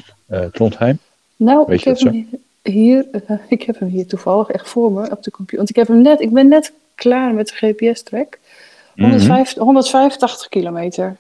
Trondheim? 0.52 1.00
Nou, 1.36 1.64
Weet 1.68 1.80
ik 1.80 1.86
heb, 1.86 2.00
hem 2.00 2.30
hier, 2.62 3.06
ik 3.48 3.64
heb 3.64 3.80
hem 3.80 3.90
hier 3.90 4.08
toevallig 4.08 4.50
echt 4.50 4.70
voor 4.70 4.92
me 4.92 5.12
op 5.12 5.24
de 5.24 5.32
computer. 5.32 5.58
Want 5.58 5.70
ik, 5.70 5.76
heb 5.76 5.88
hem 5.88 6.02
net, 6.02 6.22
ik 6.22 6.34
ben 6.34 6.48
net 6.48 6.74
klaar 6.98 7.34
met 7.34 7.48
de 7.48 7.54
GPS-track. 7.56 8.38
Mhm. 8.96 9.10
105 9.10 9.54
185 9.56 10.50
kilometer. 10.50 11.16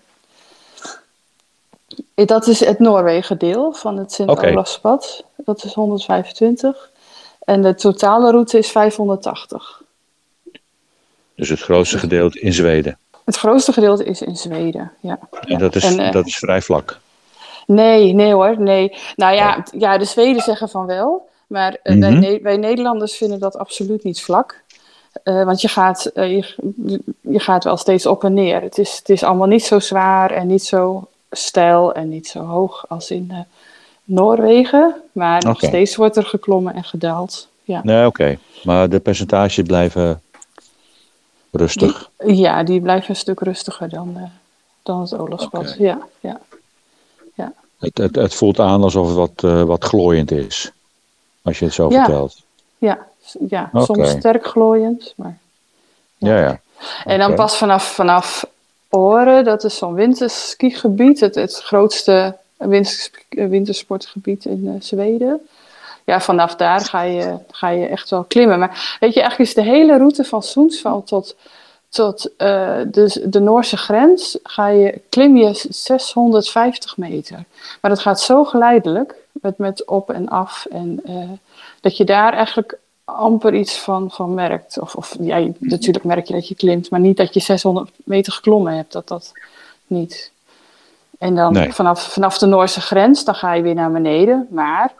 Eh, 2.15 2.25
Dat 2.25 2.47
is 2.47 2.59
het 2.59 2.79
Noorwegen 2.79 3.37
deel 3.37 3.73
van 3.73 3.97
het 3.97 4.11
Sint-Olavspad. 4.13 5.23
Dat 5.35 5.63
is 5.63 5.73
125. 5.73 6.89
En 7.39 7.61
de 7.61 7.75
totale 7.75 8.31
route 8.31 8.57
is 8.57 8.71
580. 8.71 9.81
Dus 11.35 11.49
het 11.49 11.61
grootste 11.61 11.97
gedeelte 11.97 12.39
in 12.39 12.53
Zweden. 12.53 12.97
Het 13.25 13.37
grootste 13.37 13.73
gedeelte 13.73 14.03
is 14.03 14.21
in 14.21 14.35
Zweden, 14.35 14.91
ja. 14.99 15.19
En 15.41 15.57
dat 15.57 15.75
is, 15.75 15.83
En, 15.83 15.99
eh, 15.99 16.11
dat 16.11 16.25
is 16.25 16.37
vrij 16.37 16.61
vlak. 16.61 16.99
Nee, 17.65 18.13
nee 18.13 18.33
hoor, 18.33 18.59
nee. 18.61 18.95
Nou 19.15 19.35
ja, 19.35 19.61
t- 19.63 19.71
ja 19.77 19.97
de 19.97 20.05
Zweden 20.05 20.41
zeggen 20.41 20.69
van 20.69 20.85
wel. 20.85 21.29
Maar 21.47 21.77
eh, 21.83 21.99
wij, 21.99 22.09
Mhm. 22.11 22.19
Ne- 22.19 22.39
wij 22.41 22.57
Nederlanders 22.57 23.13
vinden 23.17 23.39
dat 23.39 23.57
absoluut 23.57 24.03
niet 24.03 24.21
vlak. 24.21 24.63
Eh, 25.23 25.43
want 25.43 25.61
je 25.61 25.67
gaat, 25.67 26.05
eh, 26.05 26.31
je, 26.35 27.01
je 27.21 27.39
gaat 27.39 27.63
wel 27.63 27.77
steeds 27.77 28.05
op 28.05 28.23
en 28.23 28.33
neer. 28.33 28.61
Het 28.61 28.77
is, 28.77 28.97
het 28.97 29.09
is 29.09 29.23
allemaal 29.23 29.47
niet 29.47 29.63
zo 29.63 29.79
zwaar 29.79 30.31
en 30.31 30.47
niet 30.47 30.63
zo 30.63 31.07
steil 31.31 31.93
en 31.93 32.09
niet 32.09 32.27
zo 32.27 32.39
hoog 32.39 32.85
als 32.87 33.11
in 33.11 33.27
eh, 33.31 33.37
Noorwegen. 34.03 34.95
Maar 35.11 35.43
nog 35.43 35.57
steeds 35.57 35.95
wordt 35.95 36.15
er 36.15 36.25
geklommen 36.25 36.73
en 36.73 36.83
gedaald. 36.83 37.47
Ja. 37.63 37.81
Nee, 37.83 38.05
oké. 38.05 38.37
Maar 38.63 38.89
de 38.89 38.99
percentages 38.99 39.63
blijven 39.63 40.21
rustig. 41.51 42.09
ja, 42.25 42.63
die 42.63 42.81
blijven 42.81 43.09
een 43.09 43.15
stuk 43.15 43.39
rustiger 43.39 43.89
dan, 43.89 44.17
dan 44.83 45.01
het 45.01 45.17
Olavspad. 45.17 45.69
Oké. 45.69 45.83
Ja, 45.83 45.99
ja. 46.19 46.39
Het, 47.77 47.97
het, 47.97 48.15
het 48.15 48.33
voelt 48.33 48.59
aan 48.59 48.83
alsof 48.83 49.07
het 49.07 49.15
wat, 49.15 49.65
wat 49.65 49.83
glooiend 49.83 50.31
is. 50.31 50.71
Als 51.41 51.59
je 51.59 51.65
het 51.65 51.73
zo 51.73 51.89
Ja. 51.89 52.03
vertelt. 52.03 52.43
ja, 52.77 53.07
ja. 53.49 53.69
Soms 53.73 54.09
sterk 54.09 54.45
glooiend, 54.45 55.13
maar... 55.15 55.37
Ja, 56.17 56.39
ja. 56.39 56.59
En 57.05 57.19
dan 57.19 57.35
pas 57.35 57.57
vanaf, 57.57 57.93
vanaf 57.93 58.45
Oren, 58.89 59.43
dat 59.43 59.63
is 59.63 59.77
zo'n 59.77 59.93
winterskigebied, 59.93 61.19
het, 61.19 61.35
het 61.35 61.55
grootste 61.55 62.37
winters- 62.57 63.11
wintersportgebied 63.29 64.45
in 64.45 64.67
eh, 64.67 64.81
Zweden. 64.81 65.47
Ja, 66.03 66.21
vanaf 66.21 66.55
daar 66.55 66.81
ga 66.81 67.01
je, 67.01 67.37
ga 67.51 67.69
je 67.69 67.85
echt 67.85 68.09
wel 68.09 68.23
klimmen. 68.23 68.59
Maar 68.59 68.97
weet 68.99 69.13
je, 69.13 69.19
eigenlijk 69.19 69.49
is 69.49 69.55
de 69.55 69.69
hele 69.69 69.97
route 69.97 70.23
van 70.23 70.43
Soensval 70.43 71.03
tot, 71.03 71.35
tot 71.89 72.35
eh, 72.37 72.77
de, 72.87 73.25
de 73.29 73.39
Noorse 73.39 73.77
grens, 73.77 74.37
ga 74.43 74.67
je, 74.67 75.01
klim 75.09 75.37
je 75.37 75.65
650 75.69 76.97
meter. 76.97 77.43
Maar 77.81 77.91
dat 77.91 77.99
gaat 77.99 78.21
zo 78.21 78.43
geleidelijk, 78.43 79.15
met, 79.31 79.57
met 79.57 79.85
op 79.85 80.09
en 80.09 80.27
af, 80.29 80.67
en, 80.71 80.99
eh, 81.05 81.29
dat 81.81 81.97
je 81.97 82.03
daar 82.03 82.33
eigenlijk 82.33 82.77
amper 83.15 83.53
iets 83.53 83.79
van, 83.79 84.11
van 84.11 84.33
merkt. 84.33 84.79
Of, 84.79 84.95
of 84.95 85.15
ja, 85.19 85.47
natuurlijk 85.59 86.05
merk 86.05 86.27
je 86.27 86.33
dat 86.33 86.47
je 86.47 86.55
klimt, 86.55 86.89
maar 86.89 86.99
niet 86.99 87.17
dat 87.17 87.33
je 87.33 87.39
600 87.39 87.89
meter 88.03 88.33
geklommen 88.33 88.75
hebt. 88.75 88.91
Dat 88.91 89.07
dat 89.07 89.31
niet. 89.87 90.31
En 91.17 91.35
dan 91.35 91.53
Nee. 91.53 91.73
vanaf, 91.73 92.11
vanaf 92.13 92.37
de 92.37 92.45
Noorse 92.45 92.81
grens, 92.81 93.23
dan 93.23 93.35
ga 93.35 93.53
je 93.53 93.61
weer 93.61 93.73
naar 93.73 93.91
beneden. 93.91 94.47
Maar 94.49 94.93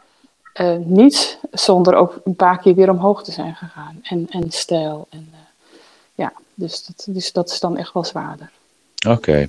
eh, 0.52 0.76
niet 0.78 1.38
zonder 1.50 1.94
ook 1.94 2.20
een 2.24 2.36
paar 2.36 2.58
keer 2.58 2.74
weer 2.74 2.90
omhoog 2.90 3.24
te 3.24 3.32
zijn 3.32 3.54
gegaan. 3.54 3.98
En, 4.02 4.26
en 4.30 4.50
stijl. 4.50 5.06
En, 5.10 5.28
eh, 5.32 5.38
ja, 6.14 6.32
dus 6.54 6.86
dat, 6.86 7.06
dus 7.14 7.32
dat 7.32 7.50
is 7.50 7.60
dan 7.60 7.76
echt 7.76 7.92
wel 7.92 8.04
zwaarder. 8.04 8.50
Oké. 9.08 9.48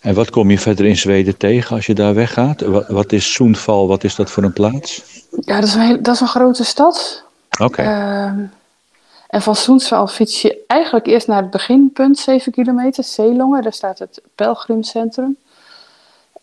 En 0.00 0.14
wat 0.14 0.30
kom 0.30 0.50
je 0.50 0.58
verder 0.58 0.86
in 0.86 0.96
Zweden 0.96 1.36
tegen 1.36 1.76
als 1.76 1.86
je 1.86 1.94
daar 1.94 2.14
weggaat? 2.14 2.60
Wat, 2.60 2.88
wat 2.88 3.12
is 3.12 3.32
Soenval? 3.32 3.88
Wat 3.88 4.04
is 4.04 4.14
dat 4.14 4.30
voor 4.30 4.42
een 4.42 4.52
plaats? 4.52 5.02
Ja, 5.40 5.54
dat 5.60 5.68
is 5.68 5.74
een, 5.74 5.80
heel, 5.80 6.02
dat 6.02 6.14
is 6.14 6.20
een 6.20 6.26
grote 6.28 6.64
stad. 6.64 7.23
Oké. 7.60 7.82
Ehm, 7.82 8.44
en 9.28 9.42
van 9.42 9.56
Soensval 9.56 10.06
fiets 10.06 10.42
je 10.42 10.64
eigenlijk 10.66 11.06
eerst 11.06 11.26
naar 11.26 11.42
het 11.42 11.50
beginpunt, 11.50 12.18
7 12.18 12.52
kilometer, 12.52 13.04
Zeelongen. 13.04 13.62
Daar 13.62 13.72
staat 13.72 13.98
het 13.98 14.22
pelgrimcentrum. 14.34 15.36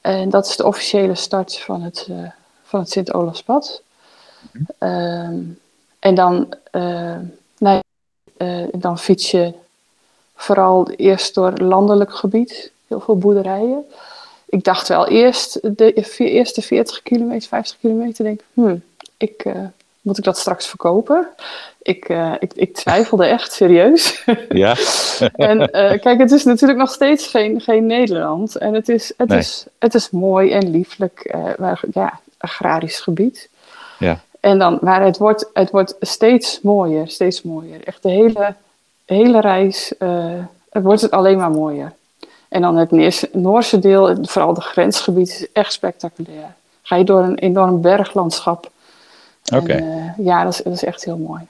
En 0.01 0.29
dat 0.29 0.47
is 0.47 0.55
de 0.55 0.65
officiële 0.65 1.15
start 1.15 1.59
van 1.59 1.81
het, 1.81 2.07
eh, 2.09 2.31
van 2.63 2.79
het 2.79 2.89
Sint-Olafspad. 2.91 3.81
Ehm, 4.77 5.39
en 5.99 6.15
dan, 6.15 6.53
eh, 6.71 7.17
nee, 7.57 7.79
eh, 8.37 8.63
dan 8.71 8.99
fiets 8.99 9.31
je 9.31 9.53
vooral 10.35 10.89
eerst 10.89 11.35
door 11.35 11.51
landelijk 11.51 12.15
gebied, 12.15 12.71
heel 12.87 12.99
veel 12.99 13.17
boerderijen. 13.17 13.85
Ik 14.45 14.63
dacht 14.63 14.87
wel 14.87 15.07
eerst, 15.07 15.77
de 15.77 15.93
eerste 16.17 16.61
40 16.61 17.01
kilometer, 17.01 17.47
50 17.47 17.77
kilometer, 17.79 18.23
denk 18.23 18.39
ik, 18.39 18.45
hmm, 18.53 18.83
ik, 19.17 19.45
moet 20.01 20.17
ik 20.17 20.23
dat 20.23 20.37
straks 20.37 20.67
verkopen? 20.67 21.27
Ik, 21.81 22.09
eh, 22.09 22.33
ik, 22.39 22.53
ik 22.53 22.73
twijfelde 22.75 23.25
echt, 23.25 23.53
serieus. 23.53 24.23
Ja. 24.49 24.75
en 25.35 25.71
eh, 25.71 26.01
kijk, 26.01 26.19
het 26.19 26.31
is 26.31 26.43
natuurlijk 26.43 26.79
nog 26.79 26.91
steeds 26.91 27.27
geen, 27.27 27.61
geen 27.61 27.85
Nederland. 27.85 28.55
En 28.55 28.73
het 28.73 28.89
is, 28.89 29.13
het 29.17 29.29
Nee. 29.29 29.39
is, 29.39 29.65
het 29.79 29.93
is 29.93 30.09
mooi 30.09 30.51
en 30.51 30.71
lieflijk, 30.71 31.35
maar, 31.57 31.81
ja, 31.91 32.19
agrarisch 32.37 32.99
gebied. 32.99 33.49
Ja. 33.99 34.19
En 34.39 34.59
dan, 34.59 34.77
maar 34.81 35.03
het 35.05 35.17
wordt, 35.17 35.49
het 35.53 35.71
wordt 35.71 35.95
steeds 35.99 36.61
mooier, 36.61 37.07
steeds 37.07 37.41
mooier. 37.41 37.83
Echt 37.83 38.03
de 38.03 38.09
hele, 38.09 38.55
hele 39.05 39.41
reis 39.41 39.93
het 40.71 40.83
wordt 40.83 41.01
het 41.01 41.11
alleen 41.11 41.37
maar 41.37 41.51
mooier. 41.51 41.93
En 42.49 42.61
dan 42.61 42.77
het 42.77 43.29
Noorse 43.31 43.79
deel, 43.79 44.17
vooral 44.21 44.53
de 44.53 44.61
grensgebied, 44.61 45.29
is 45.29 45.51
echt 45.53 45.73
spectaculair. 45.73 46.55
Ga 46.81 46.95
je 46.95 47.03
door 47.03 47.23
een 47.23 47.37
enorm 47.37 47.81
berglandschap. 47.81 48.71
Oké. 49.51 49.73
eh, 49.73 50.17
ja, 50.25 50.43
dat 50.43 50.53
is, 50.53 50.61
dat 50.63 50.73
is 50.73 50.83
echt 50.83 51.05
heel 51.05 51.17
mooi. 51.17 51.47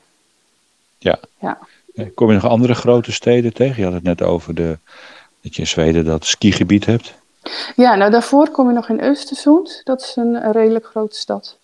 Ja. 0.98 1.20
Ja. 1.40 1.58
Eh, 1.96 2.06
Kom 2.16 2.28
je 2.28 2.34
nog 2.34 2.46
andere 2.48 2.76
grote 2.76 3.12
steden 3.12 3.54
tegen? 3.54 3.76
Je 3.78 3.84
had 3.84 3.94
het 3.94 4.04
net 4.04 4.22
over 4.22 4.56
de, 4.56 4.78
dat 5.42 5.56
je 5.56 5.62
in 5.62 5.68
Zweden 5.68 6.06
dat 6.06 6.26
skigebied 6.26 6.86
hebt. 6.86 7.14
Ja, 7.76 7.96
nou 7.96 8.12
daarvoor 8.12 8.50
kom 8.50 8.68
je 8.68 8.74
nog 8.74 8.90
in 8.90 9.00
Östersund. 9.02 9.82
Dat 9.84 10.02
is 10.02 10.16
een, 10.16 10.46
een 10.46 10.52
redelijk 10.52 10.86
grote 10.86 11.16
stad. 11.18 11.58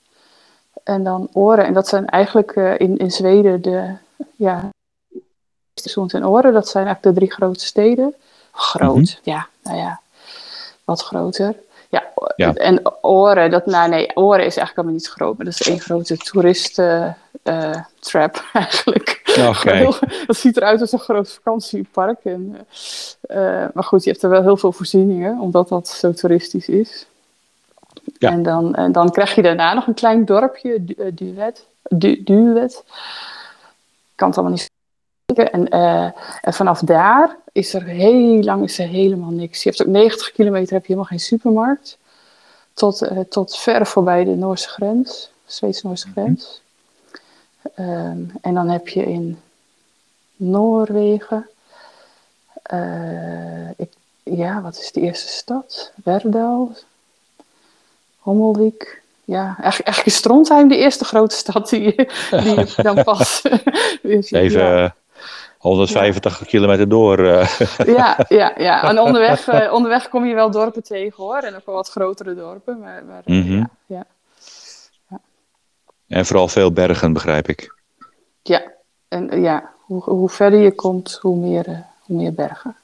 En 0.84 1.04
dan 1.04 1.30
Oren. 1.34 1.66
En 1.66 1.74
dat 1.74 1.88
zijn 1.88 2.08
eigenlijk 2.08 2.52
eh, 2.52 2.80
in, 2.80 2.98
in 2.98 3.12
Zweden 3.12 3.62
de... 3.62 3.92
Ja, 4.36 4.70
Östersund 5.74 6.14
en 6.14 6.28
Oren. 6.28 6.54
Dat 6.54 6.68
zijn 6.70 6.86
eigenlijk 6.86 7.16
de 7.16 7.22
drie 7.22 7.34
grote 7.38 7.66
steden. 7.66 8.14
Groot, 8.52 8.96
Mhm. 8.96 9.30
ja. 9.30 9.48
Nou 9.64 9.78
ja, 9.78 10.00
wat 10.84 11.02
groter. 11.02 11.56
Ja, 12.36 12.54
en 12.54 12.82
Oren, 13.02 13.52
dat, 13.52 13.66
nou 13.66 13.90
nee, 13.90 14.16
Oren 14.16 14.46
is 14.46 14.58
eigenlijk 14.58 14.76
helemaal 14.76 14.94
niet 14.94 15.08
groot. 15.08 15.38
Maar 15.38 15.46
dat 15.46 15.60
is 15.60 15.68
één 15.68 15.80
grote 15.80 16.18
toeristentrap 16.18 17.16
trap 18.00 18.44
eigenlijk. 18.54 19.22
Oké. 19.48 19.72
Heel- 19.78 19.96
dat 20.28 20.38
ziet 20.38 20.58
eruit 20.58 20.82
als 20.82 20.92
een 20.92 21.00
groot 21.00 21.32
vakantiepark. 21.32 22.20
En, 22.24 22.58
eh, 23.22 23.64
eh, 23.64 23.70
maar 23.74 23.84
goed, 23.84 24.04
je 24.04 24.10
hebt 24.10 24.24
er 24.24 24.30
wel 24.30 24.42
heel 24.42 24.58
veel 24.58 24.72
voorzieningen, 24.72 25.40
omdat 25.40 25.70
dat 25.70 25.88
zo 25.88 26.12
toeristisch 26.14 26.68
is. 26.70 27.06
Ja. 28.18 28.32
En, 28.32 28.44
dan, 28.44 28.76
en 28.76 28.92
dan 28.92 29.12
krijg 29.12 29.36
je 29.36 29.42
daarna 29.42 29.74
nog 29.74 29.88
een 29.88 29.94
klein 29.94 30.26
dorpje, 30.26 30.84
Du- 30.86 30.94
eh, 30.98 31.12
Duet. 31.14 31.66
Du, 31.90 32.24
Duet. 32.24 32.84
Ik 34.12 34.16
kan 34.16 34.28
het 34.28 34.38
allemaal 34.38 34.56
niet. 34.58 34.70
En, 35.52 35.70
eh, 35.70 36.04
en 36.42 36.54
vanaf 36.54 36.80
daar 36.80 37.38
is 37.52 37.74
er 37.74 37.84
heel 37.84 38.44
lang 38.44 38.64
is 38.64 38.80
er 38.80 38.88
helemaal 38.88 39.30
niks. 39.30 39.64
Je 39.64 39.70
hebt 39.70 39.82
ook 39.82 39.94
90 39.94 40.32
kilometer 40.32 40.74
heb 40.74 40.82
je 40.82 40.88
helemaal 40.88 41.10
geen 41.10 41.20
supermarkt. 41.20 41.98
Tot, 42.78 43.02
eh, 43.02 43.20
tot 43.30 43.58
ver 43.58 43.88
voorbij 43.88 44.24
de 44.24 44.36
Noorse 44.36 44.70
grens, 44.70 45.30
Zweeds-Noorse 45.46 46.08
grens. 46.12 46.62
Ehm, 47.76 48.20
en 48.42 48.54
dan 48.54 48.70
heb 48.70 48.88
je 48.88 49.04
in 49.06 49.40
Noorwegen. 50.36 51.50
eh, 52.64 53.70
ik, 53.78 53.90
ja, 54.24 54.62
wat 54.62 54.78
is 54.78 54.92
de 54.92 55.02
eerste 55.02 55.28
stad? 55.28 55.92
Verdal, 56.04 56.76
Hommelvik. 58.20 59.02
Ja, 59.26 59.46
eigenlijk, 59.46 59.86
eigenlijk 59.86 60.06
is 60.16 60.22
Trondheim 60.22 60.68
de 60.68 60.78
eerste 60.78 61.06
grote 61.06 61.36
stad 61.36 61.70
die, 61.70 61.82
je- 61.82 62.10
die 62.44 62.56
je 62.56 62.74
dan 62.84 63.04
pas. 63.04 63.42
Dus, 64.02 64.32
Even 64.32 64.60
ja. 64.60 64.96
Eh, 65.58 65.64
185 65.64 66.48
kilometer 66.48 66.90
door. 66.90 67.20
eh. 67.28 67.60
Ja, 67.98 68.18
ja, 68.28 68.54
ja. 68.58 68.84
En 68.90 69.00
onderweg, 69.00 69.48
eh, 69.48 69.74
onderweg 69.74 70.10
kom 70.10 70.26
je 70.26 70.34
wel 70.36 70.52
dorpen 70.52 70.84
tegen 70.84 71.24
hoor. 71.24 71.38
En 71.38 71.56
ook 71.56 71.66
wel 71.66 71.76
wat 71.76 71.90
grotere 71.90 72.36
dorpen. 72.36 72.80
Maar, 72.80 73.04
maar 73.06 73.22
eh, 73.26 73.36
Mhm. 73.44 73.64
ja, 73.86 74.06
ja. 75.08 75.20
en 76.08 76.26
vooral 76.26 76.48
veel 76.48 76.72
bergen, 76.72 77.14
begrijp 77.14 77.48
ik. 77.48 77.76
ja. 78.42 78.62
En 79.08 79.42
ja, 79.42 79.70
hoe, 79.80 80.04
hoe 80.04 80.30
verder 80.30 80.60
je 80.60 80.72
komt, 80.72 81.18
hoe 81.22 81.36
meer, 81.38 81.66
hoe 82.06 82.18
meer 82.18 82.34
bergen. 82.34 82.76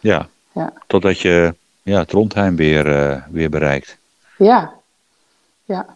Ja. 0.00 0.28
Ja. 0.52 0.72
Totdat 0.86 1.18
je 1.20 1.54
ja, 1.82 2.04
Trondheim 2.04 2.56
weer, 2.56 2.84
weer 3.30 3.50
bereikt. 3.50 3.96
Ja, 4.38 4.72
ja, 5.64 5.86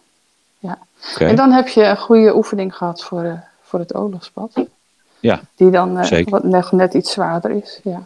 ja. 0.59 0.77
En 1.19 1.35
dan 1.35 1.51
heb 1.51 1.67
je 1.67 1.83
een 1.83 1.97
goede 1.97 2.35
oefening 2.35 2.75
gehad 2.75 3.03
voor, 3.03 3.23
eh, 3.23 3.33
voor 3.61 3.79
het 3.79 3.95
oorlogspad. 3.95 4.51
Ja, 5.19 5.41
Die 5.55 5.69
dan 5.69 5.97
eh, 5.99 6.25
wat 6.25 6.43
net, 6.43 6.71
net 6.71 6.93
iets 6.93 7.11
zwaarder 7.11 7.51
is. 7.51 7.79
Ja. 7.83 8.03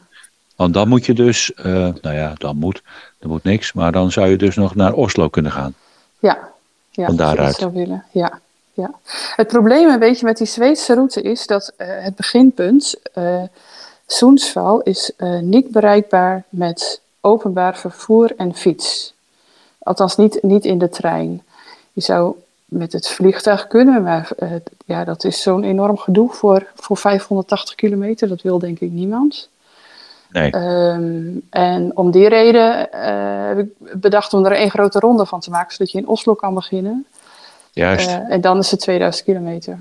Want 0.55 0.73
dan 0.73 0.87
moet 0.87 1.05
je 1.05 1.13
dus, 1.13 1.53
eh, 1.53 1.65
nou 2.01 2.15
ja, 2.15 2.33
dan 2.37 2.57
moet, 2.57 2.81
er 3.19 3.27
moet 3.27 3.43
niks, 3.43 3.73
maar 3.73 3.91
dan 3.91 4.11
zou 4.11 4.27
je 4.27 4.35
dus 4.37 4.55
nog 4.55 4.75
naar 4.75 4.93
Oslo 4.93 5.29
kunnen 5.29 5.51
gaan. 5.51 5.73
Ja, 6.19 6.49
ja 6.91 7.05
Van 7.05 7.15
daaruit. 7.15 7.55
zou 7.55 7.73
willen. 7.73 8.03
Ja, 8.11 8.39
ja. 8.73 8.91
Het 9.35 9.47
probleem 9.47 9.89
een 9.89 9.99
beetje 9.99 10.25
met 10.25 10.37
die 10.37 10.47
Zweedse 10.47 10.93
route 10.93 11.21
is 11.21 11.47
dat 11.47 11.73
eh, 11.77 11.87
het 11.87 12.15
beginpunt, 12.15 12.95
Soensval, 14.07 14.81
is 14.81 15.11
niet 15.41 15.71
bereikbaar 15.71 16.43
met 16.49 17.01
openbaar 17.21 17.77
vervoer 17.77 18.33
en 18.37 18.55
fiets. 18.55 19.13
Althans 19.77 20.15
niet, 20.15 20.39
niet 20.41 20.65
in 20.65 20.77
de 20.77 20.89
trein. 20.89 21.43
Je 21.93 22.01
zou 22.01 22.35
met 22.71 22.93
het 22.93 23.07
vliegtuig 23.07 23.67
kunnen, 23.67 24.03
maar 24.03 24.31
eh, 24.37 24.51
ja, 24.85 25.03
dat 25.03 25.23
is 25.23 25.41
zo'n 25.41 25.63
enorm 25.63 25.97
gedoe 25.97 26.29
voor, 26.29 26.67
voor 26.75 26.97
580 26.97 27.75
kilometer. 27.75 28.27
Dat 28.27 28.41
wil 28.41 28.59
denk 28.59 28.79
ik 28.79 28.91
niemand. 28.91 29.49
Nee, 30.29 30.51
Ehm, 30.51 31.37
en 31.49 31.97
om 31.97 32.11
die 32.11 32.27
reden 32.27 32.91
eh, 32.91 33.47
heb 33.47 33.57
ik 33.57 33.99
bedacht 34.01 34.33
om 34.33 34.45
er 34.45 34.51
één 34.51 34.69
grote 34.69 34.99
ronde 34.99 35.25
van 35.25 35.39
te 35.39 35.49
maken, 35.49 35.71
zodat 35.71 35.91
je 35.91 35.97
in 35.97 36.07
Oslo 36.07 36.33
kan 36.33 36.53
beginnen. 36.53 37.05
juist. 37.71 38.07
Eh, 38.07 38.31
en 38.31 38.41
dan 38.41 38.57
is 38.57 38.71
het 38.71 38.79
2000 38.79 39.25
kilometer. 39.25 39.77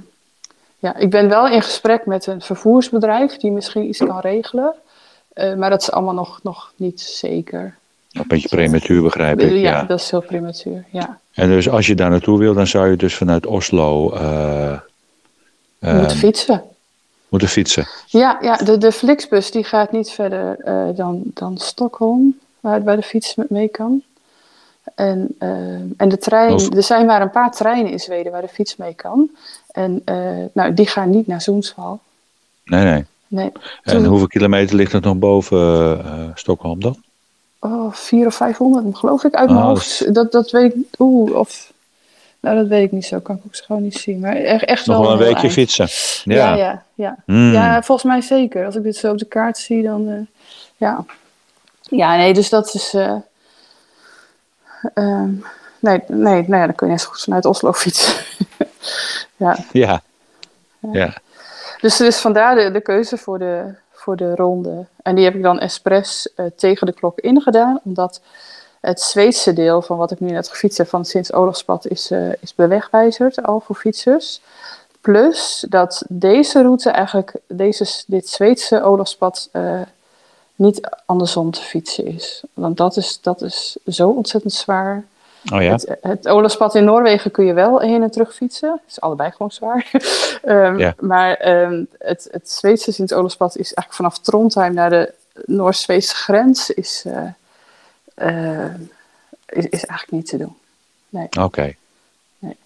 Ja, 0.78 0.97
ik 0.97 1.11
ben 1.11 1.28
wel 1.28 1.49
in 1.49 1.62
gesprek 1.62 2.06
met 2.06 2.26
een 2.26 2.40
vervoersbedrijf 2.40 3.37
die 3.37 3.50
misschien 3.50 3.88
iets 3.88 3.99
kan 3.99 4.20
regelen. 4.20 4.75
Maar 5.56 5.70
dat 5.70 5.82
is 5.82 5.90
allemaal 5.90 6.14
nog, 6.14 6.40
nog 6.42 6.73
niet 6.76 7.00
zeker. 7.00 7.78
Een 8.12 8.25
beetje 8.26 8.49
prematuur 8.49 9.02
begrijp 9.02 9.40
ik. 9.40 9.50
ja, 9.50 9.57
Ja. 9.57 9.83
dat 9.83 10.00
is 10.00 10.11
heel 10.11 10.21
prematuur. 10.21 10.85
Ja. 10.90 11.19
En 11.35 11.49
dus 11.49 11.69
als 11.69 11.87
je 11.87 11.95
daar 11.95 12.11
naartoe 12.11 12.38
wil, 12.38 12.55
dan 12.55 12.67
zou 12.67 12.90
je 12.90 12.97
dus 12.97 13.14
vanuit 13.14 13.47
Oslo 13.47 14.11
eh, 14.12 14.21
Je 15.79 15.87
eh, 15.87 16.00
moet 16.00 16.12
fietsen. 16.12 16.62
moeten 17.29 17.49
fietsen. 17.49 17.87
Ja, 18.07 18.38
ja 18.43 18.57
de, 18.57 18.79
de 18.79 18.93
Flixbus 18.93 19.50
die 19.50 19.64
gaat 19.64 19.93
niet 19.93 20.11
verder 20.11 20.59
eh, 20.59 20.88
dan, 20.97 21.23
dan 21.25 21.59
Stockholm, 21.59 22.38
waar, 22.61 22.83
waar 22.85 22.97
de 22.97 23.02
fiets 23.02 23.35
mee 23.49 23.69
kan. 23.69 24.02
En, 24.95 25.35
eh, 25.38 25.49
en 25.97 26.09
de 26.09 26.19
trein, 26.19 26.52
Of- 26.52 26.75
er 26.75 26.83
zijn 26.83 27.07
maar 27.07 27.23
een 27.23 27.31
paar 27.31 27.50
treinen 27.52 27.93
in 27.93 27.99
Zweden 28.00 28.33
waar 28.33 28.40
de 28.43 28.49
fiets 28.49 28.76
mee 28.76 28.95
kan. 28.95 29.31
En 29.73 30.02
eh, 30.05 30.17
nou, 30.52 30.75
die 30.75 30.87
gaan 30.87 31.11
niet 31.11 31.26
naar 31.26 31.43
Zoensval. 31.43 32.00
Nee, 32.64 32.85
nee. 32.85 33.05
Nee. 33.29 33.52
En 33.83 33.93
Toen- 33.97 34.05
hoeveel 34.05 34.26
kilometer 34.26 34.76
ligt 34.76 34.93
het 34.93 35.05
nog 35.05 35.17
boven 35.17 36.33
Stockholm 36.35 36.81
dan? 36.81 36.97
Oh, 37.62 37.93
400 37.93 38.26
of 38.26 38.35
500, 38.35 38.97
geloof 38.97 39.25
ik, 39.25 39.35
uit 39.35 39.49
mijn 39.49 39.61
Ah, 39.61 39.67
hoofd. 39.69 40.14
Dat, 40.14 40.33
dat 40.33 40.50
weet 40.50 40.75
ik, 40.75 40.85
oeh, 40.99 41.35
of... 41.37 41.73
Nou, 42.40 42.57
dat 42.57 42.67
weet 42.67 42.85
ik 42.85 42.93
niet 42.93 43.05
zo, 43.05 43.19
kan 43.21 43.37
ik 43.37 43.43
ook 43.47 43.57
gewoon 43.57 43.83
niet 43.83 43.95
zien. 43.97 44.21
Maar 44.21 44.37
echt, 44.37 44.87
Nog 44.87 44.97
wel 44.97 45.05
wel 45.07 45.12
een 45.12 45.19
weekje 45.19 45.40
eind. 45.40 45.52
fietsen. 45.52 45.88
Ja, 46.25 46.49
Ja. 46.49 46.55
ja, 46.57 46.83
ja. 46.95 47.17
Hmm. 47.26 47.52
Ja, 47.52 47.83
volgens 47.83 48.07
mij 48.12 48.21
zeker. 48.21 48.64
Als 48.67 48.75
ik 48.76 48.83
dit 48.83 48.97
zo 48.97 49.11
op 49.11 49.19
de 49.19 49.25
kaart 49.25 49.59
zie, 49.59 49.83
dan... 49.83 50.09
eh, 50.09 50.14
ja. 50.76 51.05
ja, 51.83 52.17
nee, 52.17 52.35
dus 52.35 52.49
dat 52.49 52.75
is... 52.75 52.95
ehm, 54.95 55.29
nee, 55.79 56.02
nee, 56.07 56.43
nou 56.49 56.57
ja, 56.61 56.67
dan 56.67 56.75
kun 56.75 56.87
je 56.87 56.93
net 56.93 57.02
zo 57.02 57.09
goed 57.09 57.21
vanuit 57.21 57.45
Oslo 57.45 57.73
fietsen. 57.73 58.14
ja. 59.37 59.57
ja. 59.73 60.02
Ja. 60.93 61.12
Dus, 61.81 61.97
dus 61.97 62.19
vandaar 62.19 62.55
de, 62.55 62.71
de 62.71 62.81
keuze 62.81 63.17
voor 63.17 63.38
de, 63.38 63.75
voor 64.00 64.16
de 64.16 64.35
ronde. 64.35 64.87
En 65.02 65.14
die 65.14 65.25
heb 65.25 65.35
ik 65.35 65.42
dan 65.42 65.59
expres 65.59 66.28
eh, 66.35 66.47
tegen 66.57 66.87
de 66.87 66.92
klok 66.92 67.19
ingedaan, 67.21 67.80
omdat 67.84 68.21
het 68.80 69.00
Zweedse 69.00 69.52
deel 69.52 69.82
van 69.82 69.97
wat 69.97 70.10
ik 70.10 70.21
nu 70.21 70.30
net 70.30 70.49
gefietst 70.49 70.78
heb 70.78 70.89
van 70.89 71.00
het 71.00 71.08
Sint-Olofspad 71.08 71.86
is, 71.86 72.10
eh, 72.10 72.32
is 72.41 72.54
bewegwijzerd 72.54 73.43
al 73.43 73.60
voor 73.60 73.76
fietsers. 73.76 74.41
Plus 75.00 75.65
dat 75.69 76.04
deze 76.08 76.63
route 76.63 76.91
eigenlijk, 76.91 77.32
deze, 77.47 78.04
dit 78.06 78.28
Zweedse 78.28 78.82
Olofspad, 78.82 79.49
eh, 79.52 79.80
niet 80.54 80.89
andersom 81.06 81.50
te 81.50 81.60
fietsen 81.60 82.06
is. 82.06 82.43
Want 82.54 82.76
dat 82.76 82.97
is, 82.97 83.19
dat 83.21 83.43
is 83.43 83.76
zo 83.86 84.08
ontzettend 84.08 84.52
zwaar. 84.52 85.04
Oh 85.53 85.63
ja? 85.63 85.73
Het, 85.73 85.97
het 86.00 86.75
in 86.75 86.85
Noorwegen 86.85 87.31
kun 87.31 87.45
je 87.45 87.53
wel 87.53 87.81
heen 87.81 88.03
en 88.03 88.11
terug 88.11 88.35
fietsen. 88.35 88.71
Het 88.71 88.91
is 88.91 89.00
allebei 89.00 89.31
gewoon 89.31 89.50
zwaar. 89.50 89.91
Ehm, 90.43 90.79
Ja. 90.79 90.95
Maar 90.99 91.35
ehm, 91.35 91.85
het, 91.99 92.29
het 92.31 92.50
Zweedse 92.50 92.93
Sint-Olafspad 92.93 93.57
is 93.57 93.75
eigenlijk 93.75 93.93
vanaf 93.93 94.19
Trondheim 94.19 94.75
naar 94.75 94.91
de 94.91 95.13
Noord-Zweedse 95.45 96.15
grens 96.15 96.71
is, 96.71 97.05
eh, 97.07 97.26
eh, 98.15 98.75
is, 99.47 99.65
is 99.65 99.85
eigenlijk 99.87 100.11
niet 100.11 100.26
te 100.26 100.37
doen. 100.37 100.57
Oké. 101.41 101.75
Nee. 102.39 102.57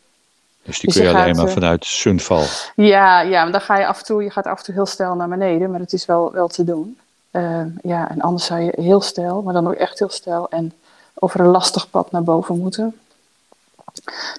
Dus 0.62 0.80
die 0.80 0.84
Dus 0.88 0.94
kun 0.94 1.02
je 1.02 1.02
je 1.02 1.08
alleen 1.14 1.26
gaat, 1.26 1.36
maar 1.36 1.46
eh, 1.46 1.52
vanuit 1.52 1.84
Sundval. 1.84 2.44
Ja, 2.76 3.20
ja, 3.20 3.42
maar 3.42 3.52
dan 3.52 3.60
ga 3.60 3.78
je 3.78 3.86
af 3.86 3.98
en 3.98 4.04
toe, 4.04 4.22
je 4.22 4.30
gaat 4.30 4.46
af 4.46 4.58
en 4.58 4.64
toe 4.64 4.74
heel 4.74 4.86
snel 4.86 5.14
naar 5.14 5.28
beneden, 5.28 5.70
maar 5.70 5.80
het 5.80 5.92
is 5.92 6.06
wel, 6.06 6.32
wel 6.32 6.48
te 6.48 6.64
doen. 6.64 6.98
Ehm, 7.30 7.68
ja, 7.82 8.10
en 8.10 8.20
anders 8.20 8.44
zou 8.44 8.60
je 8.60 8.72
heel 8.80 9.00
snel, 9.00 9.42
maar 9.42 9.54
dan 9.54 9.68
ook 9.68 9.74
echt 9.74 9.98
heel 9.98 10.10
snel 10.10 10.48
en 10.50 10.72
over 11.14 11.40
een 11.40 11.46
lastig 11.46 11.90
pad 11.90 12.10
naar 12.10 12.22
boven 12.22 12.58
moeten. 12.58 12.98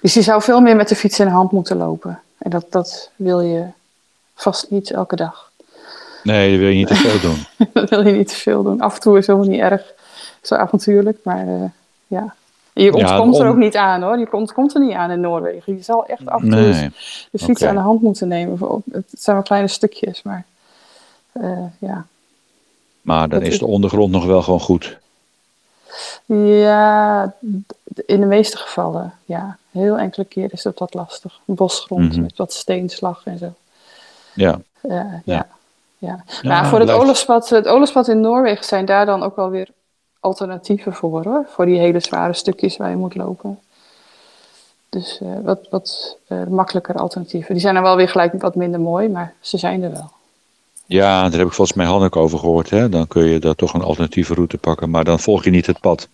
Dus 0.00 0.14
je 0.14 0.22
zou 0.22 0.42
veel 0.42 0.60
meer 0.60 0.76
met 0.76 0.88
de 0.88 0.96
fiets 0.96 1.18
in 1.18 1.26
de 1.26 1.32
hand 1.32 1.50
moeten 1.50 1.76
lopen. 1.76 2.20
En 2.38 2.50
dat, 2.50 2.66
dat 2.70 3.10
wil 3.16 3.40
je 3.40 3.64
vast 4.34 4.70
niet 4.70 4.90
elke 4.90 5.16
dag. 5.16 5.50
Nee, 6.22 6.50
dat 6.50 6.58
wil 6.58 6.68
je 6.68 6.74
niet 6.74 6.86
te 6.88 6.94
veel 6.94 7.20
doen. 7.20 7.46
dat 7.72 7.90
wil 7.90 8.06
je 8.06 8.12
niet 8.12 8.28
te 8.28 8.34
veel 8.34 8.62
doen. 8.62 8.80
Af 8.80 8.94
en 8.94 9.00
toe 9.00 9.18
is 9.18 9.26
helemaal 9.26 9.48
niet 9.48 9.60
erg 9.60 9.82
zo 10.42 10.54
avontuurlijk, 10.54 11.18
maar 11.24 11.46
eh, 11.48 11.64
ja. 12.06 12.34
Je 12.72 12.82
Ja, 12.84 12.90
ontkomt 12.92 13.38
er 13.38 13.46
ook 13.48 13.56
niet 13.56 13.76
aan 13.76 14.02
hoor. 14.02 14.18
Je 14.18 14.32
ontkomt 14.32 14.74
er 14.74 14.80
niet 14.80 14.94
aan 14.94 15.10
in 15.10 15.20
Noorwegen. 15.20 15.76
Je 15.76 15.82
zal 15.82 16.06
echt 16.06 16.26
af 16.26 16.42
en 16.42 16.50
toe 16.50 16.60
Nee. 16.60 16.90
de 17.30 17.38
fiets 17.38 17.62
aan 17.62 17.74
de 17.74 17.80
hand 17.80 18.02
moeten 18.02 18.28
nemen. 18.28 18.82
Het 18.92 19.04
zijn 19.18 19.36
wel 19.36 19.44
kleine 19.44 19.68
stukjes, 19.68 20.22
maar 20.22 20.44
eh, 21.32 21.58
ja. 21.78 22.06
Maar 23.02 23.28
dan 23.28 23.38
Dat 23.40 23.48
is- 23.48 23.58
de 23.58 23.66
ondergrond 23.66 24.10
nog 24.12 24.24
wel 24.24 24.42
gewoon 24.42 24.60
goed. 24.60 24.98
Ja, 26.26 27.34
in 28.06 28.20
de 28.20 28.26
meeste 28.26 28.56
gevallen, 28.56 29.12
ja. 29.24 29.56
Heel 29.70 29.98
enkele 29.98 30.24
keer 30.24 30.52
is 30.52 30.62
dat 30.62 30.78
wat 30.78 30.94
lastig. 30.94 31.40
Bosgrond 31.44 32.12
Mhm. 32.12 32.20
met 32.20 32.36
wat 32.36 32.52
steenslag 32.52 33.22
en 33.24 33.38
zo. 33.38 33.52
Ja. 34.34 34.60
Ja. 34.82 35.22
Ja. 35.24 35.46
ja. 35.98 36.24
Ja, 36.42 36.48
maar 36.48 36.66
voor 36.66 36.80
het 36.80 36.90
oorlogspad, 36.90 37.48
het 37.48 38.08
in 38.08 38.20
Noorwegen 38.20 38.64
zijn 38.64 38.84
daar 38.84 39.06
dan 39.06 39.22
ook 39.22 39.36
wel 39.36 39.50
weer 39.50 39.68
alternatieven 40.20 40.92
voor 40.92 41.24
hoor. 41.24 41.44
Voor 41.48 41.66
die 41.66 41.78
hele 41.78 42.00
zware 42.00 42.32
stukjes 42.32 42.76
waar 42.76 42.90
je 42.90 42.96
moet 42.96 43.14
lopen. 43.14 43.58
Dus 44.88 45.20
eh, 45.20 45.28
wat, 45.42 45.66
wat 45.70 46.16
eh, 46.26 46.44
makkelijker 46.44 46.94
alternatieven. 46.94 47.52
Die 47.52 47.62
zijn 47.62 47.74
dan 47.74 47.82
wel 47.82 47.96
weer 47.96 48.08
gelijk 48.08 48.40
wat 48.40 48.54
minder 48.54 48.80
mooi, 48.80 49.08
maar 49.08 49.32
ze 49.40 49.58
zijn 49.58 49.82
er 49.82 49.90
wel. 49.92 50.10
Ja, 50.86 51.22
daar 51.28 51.38
heb 51.38 51.46
ik 51.46 51.52
volgens 51.52 51.76
mij 51.76 51.86
Hanneke 51.86 52.18
over 52.18 52.38
gehoord. 52.38 52.70
Hè? 52.70 52.88
Dan 52.88 53.06
kun 53.08 53.24
je 53.24 53.38
daar 53.38 53.54
toch 53.54 53.74
een 53.74 53.82
alternatieve 53.82 54.34
route 54.34 54.58
pakken. 54.58 54.90
Maar 54.90 55.04
dan 55.04 55.20
volg 55.20 55.44
je 55.44 55.50
niet 55.50 55.66
het 55.66 55.80
pad. 55.80 56.08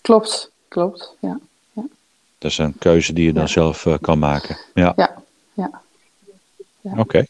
Klopt, 0.00 0.50
klopt. 0.68 1.14
Ja, 1.20 1.38
Dat 2.38 2.50
is 2.50 2.58
een 2.58 2.74
keuze 2.78 3.12
die 3.12 3.24
je 3.24 3.32
dan 3.32 3.42
Ja. 3.42 3.48
zelf 3.48 3.86
eh, 3.86 3.94
kan 4.00 4.18
maken. 4.18 4.56
Ja, 4.74 4.92
ja, 4.96 5.16
ja. 5.54 5.70
oké. 6.96 7.24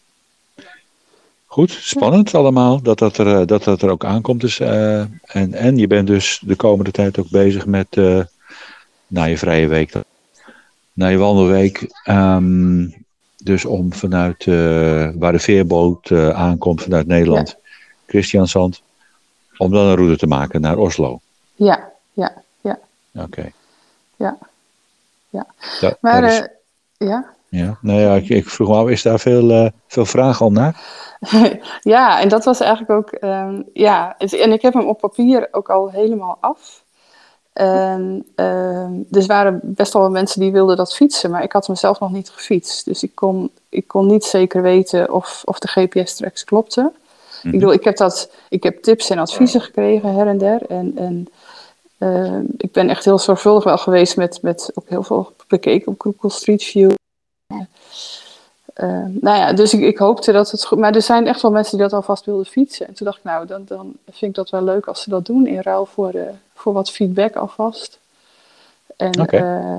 Goed, 1.47 1.71
spannend 1.71 2.35
allemaal 2.35 2.83
dat 2.83 2.99
dat 2.99 3.17
er, 3.19 3.41
eh, 3.41 3.47
dat 3.47 3.65
dat 3.65 3.83
er 3.83 3.91
ook 3.91 4.05
aankomt. 4.05 4.41
Dus, 4.41 4.61
eh, 4.61 5.01
en, 5.23 5.53
en 5.55 5.77
je 5.77 5.87
bent 5.87 6.07
dus 6.07 6.41
de 6.45 6.57
komende 6.57 6.91
tijd 6.91 7.19
ook 7.19 7.31
bezig 7.31 7.67
met, 7.67 7.87
eh, 7.91 8.21
na 9.07 9.25
je 9.25 9.39
vrije 9.39 9.67
week, 9.67 9.93
na 10.93 11.07
je 11.09 11.17
wandelweek, 11.17 11.87
ehm, 12.05 12.87
dus 13.45 13.65
om 13.65 13.93
vanuit 13.93 14.47
eh, 14.47 15.11
waar 15.15 15.33
de 15.33 15.39
veerboot 15.39 16.11
eh, 16.11 16.31
aankomt 16.31 16.83
vanuit 16.83 17.07
Nederland, 17.07 17.57
Christiansand, 18.07 18.83
om 19.57 19.71
dan 19.73 19.87
een 19.87 19.95
route 19.97 20.17
te 20.17 20.27
maken 20.27 20.61
naar 20.61 20.79
Oslo. 20.79 21.21
Ja, 21.55 21.93
ja, 22.13 22.43
ja, 22.61 22.79
Oké. 23.15 23.51
ja. 24.17 24.39
ja. 25.31 25.47
Da- 25.81 25.97
Maar 26.01 26.25
is- 26.25 26.39
eh, 26.41 27.09
ja. 27.09 27.27
ja, 27.49 27.79
nou 27.81 28.01
ja, 28.01 28.15
ik, 28.15 28.29
ik 28.29 28.49
vroeg 28.49 28.69
me 28.69 28.75
af, 28.75 28.89
is 28.89 29.03
daar 29.03 29.21
veel, 29.21 29.71
veel 29.87 30.07
vragen 30.07 30.47
om 30.47 30.53
naar? 30.53 30.81
ja, 31.81 32.21
en 32.21 32.29
dat 32.29 32.45
was 32.45 32.61
eigenlijk 32.61 32.91
ook, 32.91 33.11
ehm, 33.11 33.63
ja, 33.73 34.17
en 34.19 34.53
ik 34.53 34.63
heb 34.63 34.75
hem 34.75 34.87
op 34.87 34.99
papier 34.99 35.49
ook 35.51 35.71
al 35.71 35.91
helemaal 35.91 36.39
af. 36.41 36.83
En, 37.59 38.27
ehm, 38.35 38.93
dus 39.07 39.23
er 39.23 39.29
waren 39.29 39.61
best 39.63 39.93
wel 39.93 40.11
mensen 40.11 40.41
die 40.41 40.53
wilden 40.53 40.77
dat 40.77 40.95
fietsen, 40.95 41.31
maar 41.31 41.43
ik 41.43 41.53
had 41.53 41.67
hem 41.67 41.77
zelf 41.77 42.01
nog 42.01 42.11
niet 42.11 42.31
gefietst. 42.31 42.85
Dus 42.85 43.03
ik 43.03 43.15
kon, 43.15 43.51
ik 43.69 43.89
kon 43.89 44.07
niet 44.07 44.25
zeker 44.25 44.63
weten 44.63 45.13
of, 45.13 45.43
of 45.45 45.59
de 45.59 45.69
GPS-tracks 45.69 46.45
klopten. 46.45 46.93
Ik 47.43 47.51
bedoel, 47.51 47.73
ik 47.73 47.85
heb, 47.85 47.97
dat, 47.97 48.31
ik 48.49 48.63
heb 48.63 48.83
tips 48.83 49.11
en 49.11 49.19
adviezen 49.19 49.61
gekregen 49.61 50.15
her 50.15 50.27
en 50.27 50.39
der. 50.39 50.67
En, 50.69 50.93
en 50.97 51.29
ehm, 51.99 52.45
ik 52.57 52.73
ben 52.73 52.89
echt 52.89 53.05
heel 53.05 53.19
zorgvuldig 53.19 53.65
wel 53.65 53.79
geweest 53.79 54.17
met, 54.17 54.43
met 54.43 54.71
ook 54.75 54.89
heel 54.89 55.03
veel 55.03 55.33
bekeken 55.47 55.93
op 55.93 56.01
Google 56.01 56.31
Street 56.31 56.65
View. 56.65 56.91
nou 59.21 59.37
ja, 59.37 59.53
dus 59.53 59.75
ik, 59.75 59.81
ik 59.81 59.99
hoopte 59.99 60.33
dat 60.33 60.51
het 60.51 60.65
goed... 60.65 60.79
Maar 60.79 60.95
er 60.95 61.03
zijn 61.03 61.27
echt 61.27 61.43
wel 61.43 61.51
mensen 61.51 61.79
die 61.79 61.87
dat 61.87 61.97
alvast 61.97 62.25
wilden 62.25 62.47
fietsen. 62.47 62.87
En 62.87 62.95
toen 62.95 63.07
dacht 63.07 63.19
ik, 63.19 63.25
nou, 63.25 63.47
dan, 63.47 63.63
dan 63.65 63.93
vind 64.05 64.31
ik 64.31 64.35
dat 64.35 64.51
wel 64.51 64.63
leuk 64.63 64.87
als 64.87 65.03
ze 65.03 65.11
dat 65.11 65.27
doen. 65.27 65.47
In 65.47 65.61
ruil 65.61 65.87
voor, 65.87 66.11
eh, 66.11 66.23
voor 66.59 66.73
wat 66.73 66.91
feedback 66.91 67.37
alvast. 67.37 67.99
En, 68.97 69.13
eh, 69.13 69.75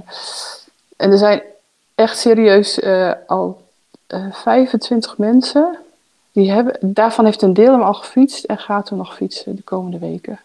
en 0.98 1.12
er 1.12 1.18
zijn 1.18 1.42
echt 1.96 2.18
serieus 2.18 2.80
eh, 2.80 3.12
al 3.28 3.62
eh 4.08 4.26
25 4.32 5.18
mensen... 5.18 5.78
Die 6.32 6.52
hebben, 6.52 6.78
daarvan 6.82 7.26
heeft 7.26 7.42
een 7.42 7.54
deel 7.54 7.72
hem 7.72 7.82
al 7.82 7.94
gefietst 7.94 8.44
en 8.44 8.58
gaat 8.58 8.90
hem 8.90 8.98
nog 8.98 9.16
fietsen 9.16 9.56
de 9.56 9.62
komende 9.62 9.98
weken. 9.98 10.40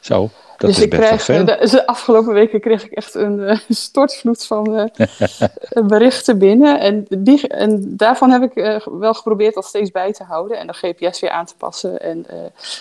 Zo, 0.00 0.30
dat 0.60 0.70
dus 0.70 0.78
is 0.78 0.84
ik 0.84 0.90
best 0.90 1.02
krijg, 1.02 1.22
veel. 1.22 1.44
de, 1.44 1.68
de 1.70 1.86
afgelopen 1.96 2.32
weken 2.32 2.60
kreeg 2.60 2.84
ik 2.84 2.92
echt 2.92 3.14
een 3.14 3.40
eh, 3.40 3.58
stortvloed 3.68 4.46
van 4.46 4.76
eh, 4.78 5.86
berichten 5.86 6.38
binnen. 6.38 6.80
En, 6.80 7.06
die, 7.18 7.48
en 7.48 7.96
daarvan 7.96 8.30
heb 8.30 8.42
ik 8.42 8.54
eh, 8.54 8.86
wel 8.86 9.14
geprobeerd 9.14 9.54
dat 9.54 9.64
steeds 9.64 9.90
bij 9.90 10.12
te 10.12 10.24
houden 10.24 10.58
en 10.58 10.66
de 10.66 10.72
GPS 10.72 11.20
weer 11.20 11.30
aan 11.30 11.46
te 11.46 11.54
passen. 11.56 12.00
En 12.00 12.24
eh, 12.28 12.36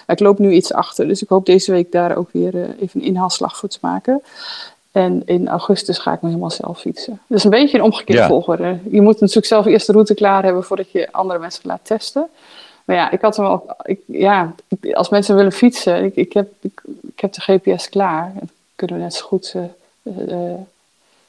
ik 0.08 0.20
loop 0.20 0.40
nu 0.40 0.52
iets 0.52 0.74
achter, 0.74 1.08
dus 1.08 1.22
ik 1.22 1.30
hoop 1.30 1.46
deze 1.46 1.72
week 1.72 1.92
daar 1.92 2.18
ook 2.18 2.30
weer 2.32 2.56
eh, 2.56 2.62
even 2.62 3.00
een 3.02 3.08
inhaalslag 3.08 3.58
voor 3.58 3.70
te 3.70 3.78
maken. 3.82 4.22
En 4.92 5.22
in 5.26 5.48
augustus 5.48 5.98
ga 5.98 6.14
ik 6.14 6.22
me 6.22 6.28
helemaal 6.28 6.52
zelf 6.52 6.80
fietsen. 6.80 7.20
Dus 7.28 7.44
een 7.44 7.50
beetje 7.50 7.78
een 7.78 7.84
omgekeerde 7.84 8.22
Ja. 8.22 8.28
volgorde. 8.28 8.80
Je 8.92 9.02
moet 9.02 9.20
natuurlijk 9.20 9.46
zelf 9.48 9.66
eerst 9.66 9.86
de 9.88 9.92
route 9.92 10.14
klaar 10.14 10.44
hebben 10.44 10.64
voordat 10.64 10.92
je 10.92 11.12
andere 11.12 11.40
mensen 11.40 11.62
laat 11.64 11.80
testen. 11.84 12.28
Maar 12.90 12.98
ja, 12.98 13.12
ik 13.12 13.22
had 13.22 13.38
hem 13.38 13.46
al. 13.46 13.76
Ik, 13.84 14.00
ja, 14.06 14.54
als 14.92 15.10
mensen 15.10 15.36
willen 15.36 15.52
fietsen, 15.52 16.04
ik, 16.04 16.16
ik, 16.16 16.34
heb, 16.34 16.52
ik, 16.62 16.82
ik 17.02 17.20
heb 17.20 17.34
de 17.34 17.42
GPS 17.42 17.90
klaar. 17.90 18.32
Dan 18.36 18.50
kunnen 18.76 18.98
we 18.98 19.02
net 19.02 19.14
zo 19.14 19.26
goed 19.26 19.56
eh, 19.56 20.32
eh, 20.32 20.60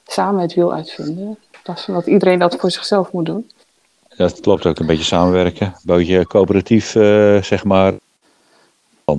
samen 0.07 0.43
het 0.43 0.55
wiel 0.55 0.73
uitvinden. 0.73 1.27
In 1.51 1.59
plaats 1.63 1.83
van 1.83 1.95
dat 1.95 2.07
iedereen 2.07 2.39
dat 2.39 2.57
voor 2.57 2.71
zichzelf 2.71 3.13
moet 3.13 3.27
doen. 3.27 3.51
Dat 4.17 4.41
klopt 4.41 4.67
ook, 4.67 4.79
een 4.79 4.87
beetje 4.87 5.05
samenwerken. 5.05 5.67
Een 5.67 5.81
beetje 5.83 6.27
coöperatief, 6.27 6.95
eh, 6.95 7.43
zeg 7.43 7.65
maar. 7.65 7.93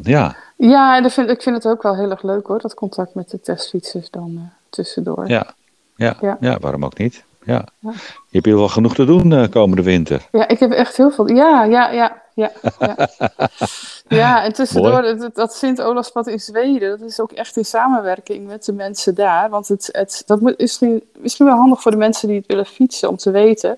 Ja, 0.02 0.36
Ja, 0.56 0.98
en 0.98 1.06
ik 1.06 1.12
vind, 1.12 1.30
ik 1.30 1.42
vind 1.42 1.56
het 1.56 1.68
ook 1.68 1.84
wel 1.84 1.96
heel 1.96 2.10
erg 2.10 2.24
leuk 2.24 2.48
hoor, 2.48 2.60
dat 2.60 2.74
contact 2.74 3.14
met 3.14 3.30
de 3.30 3.42
testfietsers 3.42 4.10
dan 4.10 4.50
tussendoor. 4.70 5.28
ja, 5.28 5.54
ja, 5.96 6.18
Ja. 6.22 6.38
ja. 6.40 6.60
waarom 6.60 6.86
ook 6.86 6.98
niet? 6.98 7.24
Ja. 7.44 7.66
Ja. 7.80 7.92
Je 7.92 8.38
hebt 8.38 8.46
hier 8.46 8.56
wel 8.58 8.68
genoeg 8.68 8.96
te 8.96 9.06
doen 9.06 9.50
komende 9.50 9.84
winter. 9.84 10.28
Ja, 10.32 10.48
ik 10.48 10.60
heb 10.60 10.72
echt 10.72 10.98
heel 10.98 11.12
veel. 11.12 11.28
Ja, 11.28 11.64
ja, 11.64 11.92
ja, 11.92 12.22
ja. 12.42 12.52
Ja, 12.80 13.10
ja 14.22 14.44
en 14.44 14.54
tussendoor, 14.54 15.32
dat 15.34 15.54
Sint-Olafspad 15.56 16.28
in 16.28 16.40
Zweden, 16.40 17.00
dat 17.00 17.10
is 17.10 17.20
ook 17.20 17.32
echt 17.32 17.58
in 17.58 17.66
samenwerking 17.66 18.48
met 18.48 18.66
de 18.66 18.74
mensen 18.74 19.16
daar. 19.16 19.50
Want 19.50 19.68
het, 19.68 19.90
het, 19.92 20.24
dat 20.26 20.42
moet- 20.42 20.52
is 20.52 20.58
misschien, 20.58 21.04
misschien 21.18 21.46
wel 21.46 21.56
handig 21.56 21.82
voor 21.82 21.92
de 21.92 21.98
mensen 21.98 22.28
die 22.28 22.38
het 22.38 22.48
willen 22.48 22.66
fietsen 22.66 23.10
om 23.10 23.18
te 23.18 23.32
weten. 23.32 23.78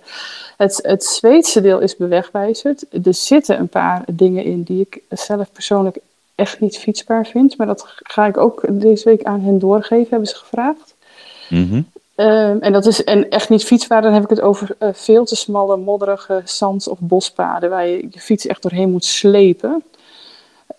Het, 0.57 0.79
het 0.81 1.03
Zweedse 1.03 1.61
deel 1.61 1.79
is 1.79 1.97
bewegwijzerd. 1.97 2.85
Er 3.05 3.13
zitten 3.13 3.59
een 3.59 3.69
paar 3.69 4.03
dingen 4.11 4.43
in 4.43 4.63
die 4.63 4.81
ik 4.81 5.01
zelf 5.09 5.51
persoonlijk 5.51 5.97
echt 6.35 6.59
niet 6.59 6.77
fietsbaar 6.77 7.25
vind. 7.25 7.57
Maar 7.57 7.67
dat 7.67 7.85
ga 7.87 8.25
ik 8.25 8.37
ook 8.37 8.61
deze 8.69 9.09
week 9.09 9.23
aan 9.23 9.41
hen 9.41 9.59
doorgeven, 9.59 10.07
hebben 10.09 10.27
ze 10.27 10.35
gevraagd. 10.35 10.93
Mhm. 11.49 11.81
Ehm, 12.15 12.57
en 12.59 12.73
dat 12.73 12.85
is 12.85 13.03
en 13.03 13.29
echt 13.29 13.49
niet 13.49 13.63
fietsbaar, 13.65 14.01
dan 14.01 14.13
heb 14.13 14.23
ik 14.23 14.29
het 14.29 14.41
over 14.41 14.75
eh, 14.79 14.89
veel 14.93 15.25
te 15.25 15.35
smalle, 15.35 15.77
modderige 15.77 16.41
zand- 16.45 16.87
of 16.87 16.97
bospaden 16.99 17.69
waar 17.69 17.87
je 17.87 18.07
je 18.11 18.19
fiets 18.19 18.47
echt 18.47 18.61
doorheen 18.61 18.91
moet 18.91 19.05
slepen. 19.05 19.83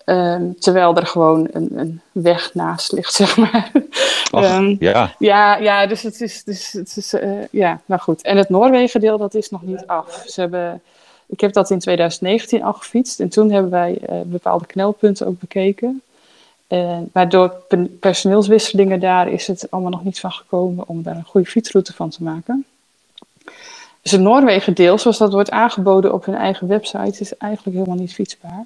Ehm, 0.05 0.51
terwijl 0.59 0.95
er 0.95 1.05
gewoon 1.07 1.47
een, 1.51 1.69
een 1.75 2.01
weg 2.11 2.53
naast 2.53 2.91
ligt, 2.91 3.13
zeg 3.23 3.37
maar. 3.37 3.71
Ach, 4.31 4.43
Ehm, 4.43 4.75
ja, 4.79 5.15
ja, 5.19 5.57
ja, 5.57 5.87
dus 5.87 6.01
het 6.01 6.21
is, 6.21 6.43
dus 6.43 6.71
het 6.73 6.97
is 6.97 7.13
eh, 7.13 7.29
ja, 7.51 7.81
nou 7.85 8.01
goed. 8.01 8.21
En 8.21 8.37
het 8.37 8.49
Noorwegen-deel, 8.49 9.17
dat 9.17 9.33
is 9.33 9.49
nog 9.49 9.61
niet 9.61 9.83
af. 9.87 10.23
Ze 10.27 10.41
hebben, 10.41 10.81
ik 11.25 11.39
heb 11.39 11.53
dat 11.53 11.69
in 11.69 11.79
2019 11.79 12.63
al 12.63 12.73
gefietst 12.73 13.19
en 13.19 13.29
toen 13.29 13.51
hebben 13.51 13.71
wij 13.71 13.97
eh, 14.01 14.15
bepaalde 14.25 14.65
knelpunten 14.65 15.27
ook 15.27 15.39
bekeken. 15.39 16.01
En, 16.67 17.09
maar 17.13 17.29
door 17.29 17.49
pe- 17.67 17.89
personeelswisselingen 17.99 18.99
daar 18.99 19.27
is 19.27 19.47
het 19.47 19.71
allemaal 19.71 19.91
nog 19.91 20.03
niet 20.03 20.19
van 20.19 20.31
gekomen 20.31 20.87
om 20.87 21.03
daar 21.03 21.15
een 21.15 21.23
goede 21.23 21.47
fietsroute 21.47 21.93
van 21.93 22.09
te 22.09 22.23
maken. 22.23 22.65
Dus 24.01 24.11
het 24.11 24.21
Noorwegen-deel, 24.21 24.97
zoals 24.97 25.17
dat 25.17 25.31
wordt 25.31 25.51
aangeboden 25.51 26.13
op 26.13 26.25
hun 26.25 26.35
eigen 26.35 26.67
website, 26.67 27.19
is 27.19 27.37
eigenlijk 27.37 27.77
helemaal 27.77 27.99
niet 27.99 28.13
fietsbaar. 28.13 28.65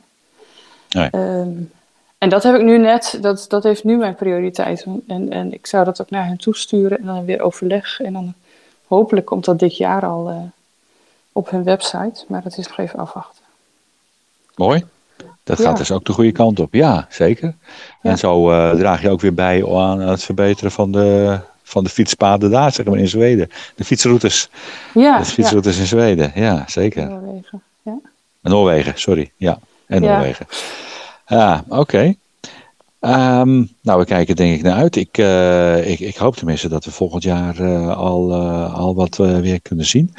Nee. 0.90 1.10
Ehm, 1.10 1.52
en 2.18 2.30
dat 2.30 2.44
heb 2.44 2.56
ik 2.56 2.62
nu 2.62 2.78
net, 2.78 3.18
dat, 3.22 3.46
dat 3.48 3.64
heeft 3.64 3.84
nu 3.84 3.98
mijn 3.98 4.16
prioriteit. 4.16 4.86
En, 5.08 5.32
en 5.32 5.54
ik 5.54 5.68
zou 5.68 5.86
dat 5.86 6.02
ook 6.02 6.10
naar 6.10 6.26
hen 6.26 6.38
toesturen 6.38 6.98
en 7.00 7.06
dan 7.06 7.26
weer 7.26 7.42
overleg. 7.42 8.00
En 8.00 8.14
dan 8.14 8.34
hopelijk 8.88 9.26
komt 9.26 9.46
dat 9.46 9.60
dit 9.60 9.78
jaar 9.78 10.06
al 10.06 10.30
eh, 10.30 10.38
op 11.32 11.50
hun 11.50 11.64
website. 11.64 12.26
Maar 12.28 12.42
dat 12.42 12.58
is 12.58 12.68
nog 12.68 12.78
even 12.78 13.00
afwachten. 13.00 13.44
mooi. 14.56 14.86
Dat 15.50 15.58
Ja. 15.58 15.64
gaat 15.64 15.78
dus 15.78 15.92
ook 15.92 16.06
de 16.06 16.14
goede 16.14 16.32
kant 16.32 16.60
op. 16.60 16.74
Ja, 16.74 17.08
zeker. 17.10 17.54
Ja. 18.02 18.10
En 18.10 18.18
zo 18.18 18.52
eh, 18.52 18.76
draag 18.76 19.02
je 19.02 19.10
ook 19.10 19.22
weer 19.22 19.34
bij 19.34 19.68
aan 19.76 20.00
het 20.00 20.24
verbeteren 20.24 20.72
van 20.72 20.92
de, 20.92 21.40
van 21.64 21.84
de 21.84 21.90
fietspaden 21.90 22.52
daar, 22.52 22.72
zeg 22.74 22.86
maar, 22.86 22.98
in 22.98 23.08
Zweden. 23.08 23.50
De 23.76 23.84
fietsroutes. 23.84 24.50
Ja, 24.94 25.18
de 25.20 25.26
fietsroutes 25.26 25.78
in 25.78 25.86
Zweden. 25.86 26.32
Ja, 26.36 26.64
zeker. 26.68 27.08
Noorwegen. 27.10 27.62
Ja. 27.82 28.00
Noorwegen, 28.42 28.94
sorry. 28.96 29.32
Ja, 29.38 29.60
en. 29.88 30.02
Noorwegen. 30.02 30.46
Ja, 31.28 31.64
oké. 31.68 32.14
Ehm, 33.00 33.64
nou, 33.82 34.00
we 34.00 34.06
kijken 34.06 34.36
denk 34.36 34.56
ik 34.56 34.64
naar 34.64 34.76
uit. 34.78 34.96
Ik, 34.96 35.18
eh, 35.18 35.90
ik, 35.90 36.00
ik 36.00 36.16
hoop 36.16 36.36
tenminste 36.36 36.70
dat 36.70 36.86
we 36.86 36.92
volgend 36.92 37.24
jaar 37.24 37.60
eh, 37.60 37.98
al, 37.98 38.34
al 38.74 38.96
wat 38.96 39.18
weer 39.18 39.62
kunnen 39.62 39.86
zien. 39.86 40.14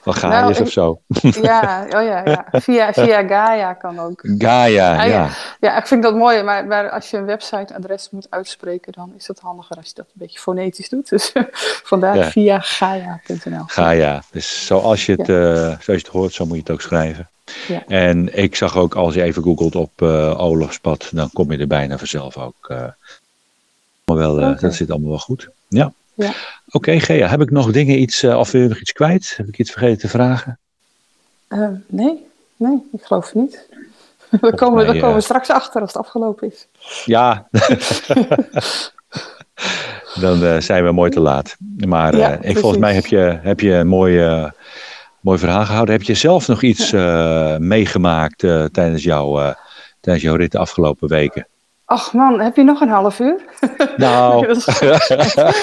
van 0.01 0.15
Gaius 0.15 0.59
Nou, 0.59 0.67
of 0.67 0.73
zo. 0.73 1.01
Ja, 1.43 1.85
oh 1.85 2.03
ja, 2.03 2.23
ja. 2.25 2.47
Via, 2.61 2.93
via 2.93 3.27
Gaia 3.27 3.73
kan 3.73 4.01
ook. 4.01 4.21
Gaia, 4.39 5.03
Ah, 5.03 5.09
ja. 5.09 5.29
Ja, 5.61 5.79
ik 5.79 5.87
vind 5.87 6.03
dat 6.03 6.15
mooi, 6.15 6.43
maar, 6.43 6.67
maar 6.67 6.91
als 6.91 7.11
je 7.11 7.17
een 7.17 7.25
websiteadres 7.25 8.11
moet 8.11 8.27
uitspreken, 8.31 8.93
dan 8.93 9.13
is 9.17 9.27
het 9.27 9.41
handiger 9.41 9.77
als 9.77 9.87
je 9.87 9.93
dat 9.95 10.07
een 10.07 10.13
beetje 10.15 10.39
fonetisch 10.39 10.89
doet. 10.89 11.09
Dus 11.17 11.33
vandaar 11.83 12.31
via 12.31 12.61
gaia.nl. 12.61 13.65
Gaia. 13.67 14.23
Dus 14.31 14.67
zoals 14.67 15.07
je, 15.07 15.13
het, 15.13 15.29
eh, 15.29 15.37
zoals 15.57 15.85
je 15.85 15.93
het 15.93 16.07
hoort, 16.07 16.33
zo 16.33 16.45
moet 16.47 16.55
je 16.55 16.63
het 16.63 16.71
ook 16.71 16.81
schrijven. 16.81 17.29
Ja. 17.69 17.85
En 17.87 18.39
ik 18.39 18.57
zag 18.57 18.77
ook, 18.77 18.95
als 18.95 19.15
je 19.15 19.23
even 19.23 19.43
googelt 19.43 19.75
op 19.75 20.03
Olofspad, 20.37 21.09
dan 21.13 21.31
kom 21.33 21.53
je 21.53 21.59
er 21.59 21.67
bijna 21.67 21.99
vanzelf 21.99 22.37
ook. 22.37 22.55
eh 22.69 22.85
maar 24.05 24.17
wel, 24.17 24.41
eh, 24.41 24.61
dat 24.61 24.75
zit 24.75 24.91
allemaal 24.91 25.09
wel 25.09 25.19
goed. 25.19 25.49
Ja. 25.69 25.93
Ja. 26.15 26.33
Oké, 26.71 27.01
Gea, 27.01 27.29
heb 27.29 27.41
ik 27.41 27.51
nog 27.51 27.71
dingen 27.73 28.01
iets, 28.01 28.25
of 28.25 28.51
wil 28.51 28.63
je 28.63 28.69
nog 28.69 28.81
iets 28.81 28.93
kwijt? 28.93 29.35
Heb 29.37 29.49
ik 29.49 29.59
iets 29.59 29.71
vergeten 29.71 29.99
te 29.99 30.09
vragen? 30.09 30.59
Nee, 31.87 32.27
nee, 32.57 32.79
ik 32.93 33.03
geloof 33.05 33.35
niet. 33.35 33.69
Daar 34.41 34.55
komen, 34.55 34.87
we- 34.87 35.01
komen 35.01 35.15
we 35.15 35.21
straks 35.21 35.51
achter 35.51 35.81
als 35.81 35.93
het 35.93 36.03
afgelopen 36.03 36.53
is. 36.53 36.67
Ja. 37.05 37.49
dan 40.21 40.63
zijn 40.63 40.85
we 40.85 40.93
mooi 40.93 41.11
te 41.11 41.21
laat. 41.21 41.57
Maar 41.87 42.17
Ja, 42.17 42.39
ik, 42.41 42.59
volgens 42.59 42.81
mij 42.81 42.95
heb 42.95 43.07
je, 43.07 43.39
heb 43.43 43.61
je 43.61 43.73
een 43.73 43.87
mooi, 43.89 44.19
eh, 44.21 44.51
Mooi 45.27 45.39
verhaal 45.39 45.65
gehouden. 45.65 45.95
Heb 45.95 46.03
je 46.05 46.15
zelf 46.15 46.49
nog 46.49 46.63
iets 46.63 46.93
eh, 46.93 47.57
meegemaakt 47.57 48.43
eh, 48.43 48.65
tijdens, 48.65 49.03
jouw, 49.03 49.41
eh, 49.41 49.55
tijdens 50.01 50.25
jouw 50.25 50.35
rit 50.35 50.53
de 50.53 50.59
afgelopen 50.59 51.09
weken? 51.09 51.47
Ach 51.85 52.13
man, 52.13 52.41
heb 52.41 52.57
je 52.57 52.63
nog 52.63 52.81
een 52.81 52.89
half 52.89 53.21
uur? 53.21 53.45
Nou, 53.97 54.47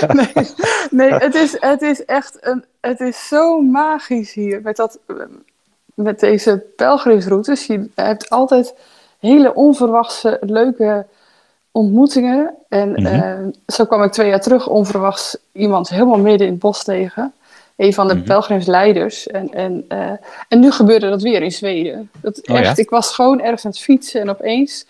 Nee, 0.08 0.48
nee, 0.90 1.14
het, 1.14 1.36
is, 1.36 1.58
het 1.60 1.82
is 1.82 2.06
echt 2.06 2.38
een, 2.42 2.66
het 2.82 3.00
is 3.00 3.28
zo 3.28 3.62
magisch 3.62 4.34
hier 4.34 4.62
met, 4.64 4.76
dat, 4.76 5.00
met 5.94 6.20
deze 6.20 6.64
pelgrimsroutes. 6.76 7.66
Je 7.66 7.90
hebt 7.96 8.30
altijd 8.30 8.74
hele 9.20 9.54
onverwachte, 9.54 10.38
leuke 10.42 11.06
ontmoetingen. 11.72 12.54
En 12.70 12.92
Mhm. 12.92 13.50
zo 13.68 13.86
kwam 13.86 14.04
ik 14.04 14.12
twee 14.12 14.30
jaar 14.30 14.42
terug 14.42 14.68
onverwachts 14.68 15.38
iemand 15.52 15.90
helemaal 15.90 16.20
midden 16.20 16.48
in 16.48 16.54
het 16.54 16.62
bos 16.62 16.84
tegen. 16.84 17.34
Een 17.76 17.94
van 17.94 18.08
de 18.08 18.16
Mhm. 18.16 18.24
pelgrimsleiders. 18.24 19.28
En, 19.28 19.54
en, 19.54 19.86
eh, 19.88 20.12
en 20.48 20.60
nu 20.60 20.72
gebeurde 20.72 21.10
dat 21.10 21.22
weer 21.22 21.42
in 21.42 21.52
Zweden. 21.52 22.10
Dat, 22.22 22.38
Oh 22.50 22.56
ja? 22.56 22.62
echt, 22.62 22.78
Ik 22.78 22.90
was 22.90 23.16
gewoon 23.16 23.42
ergens 23.42 23.66
aan 23.66 23.72
het 23.72 23.80
fietsen 23.80 24.22
en 24.22 24.30
opeens 24.30 24.86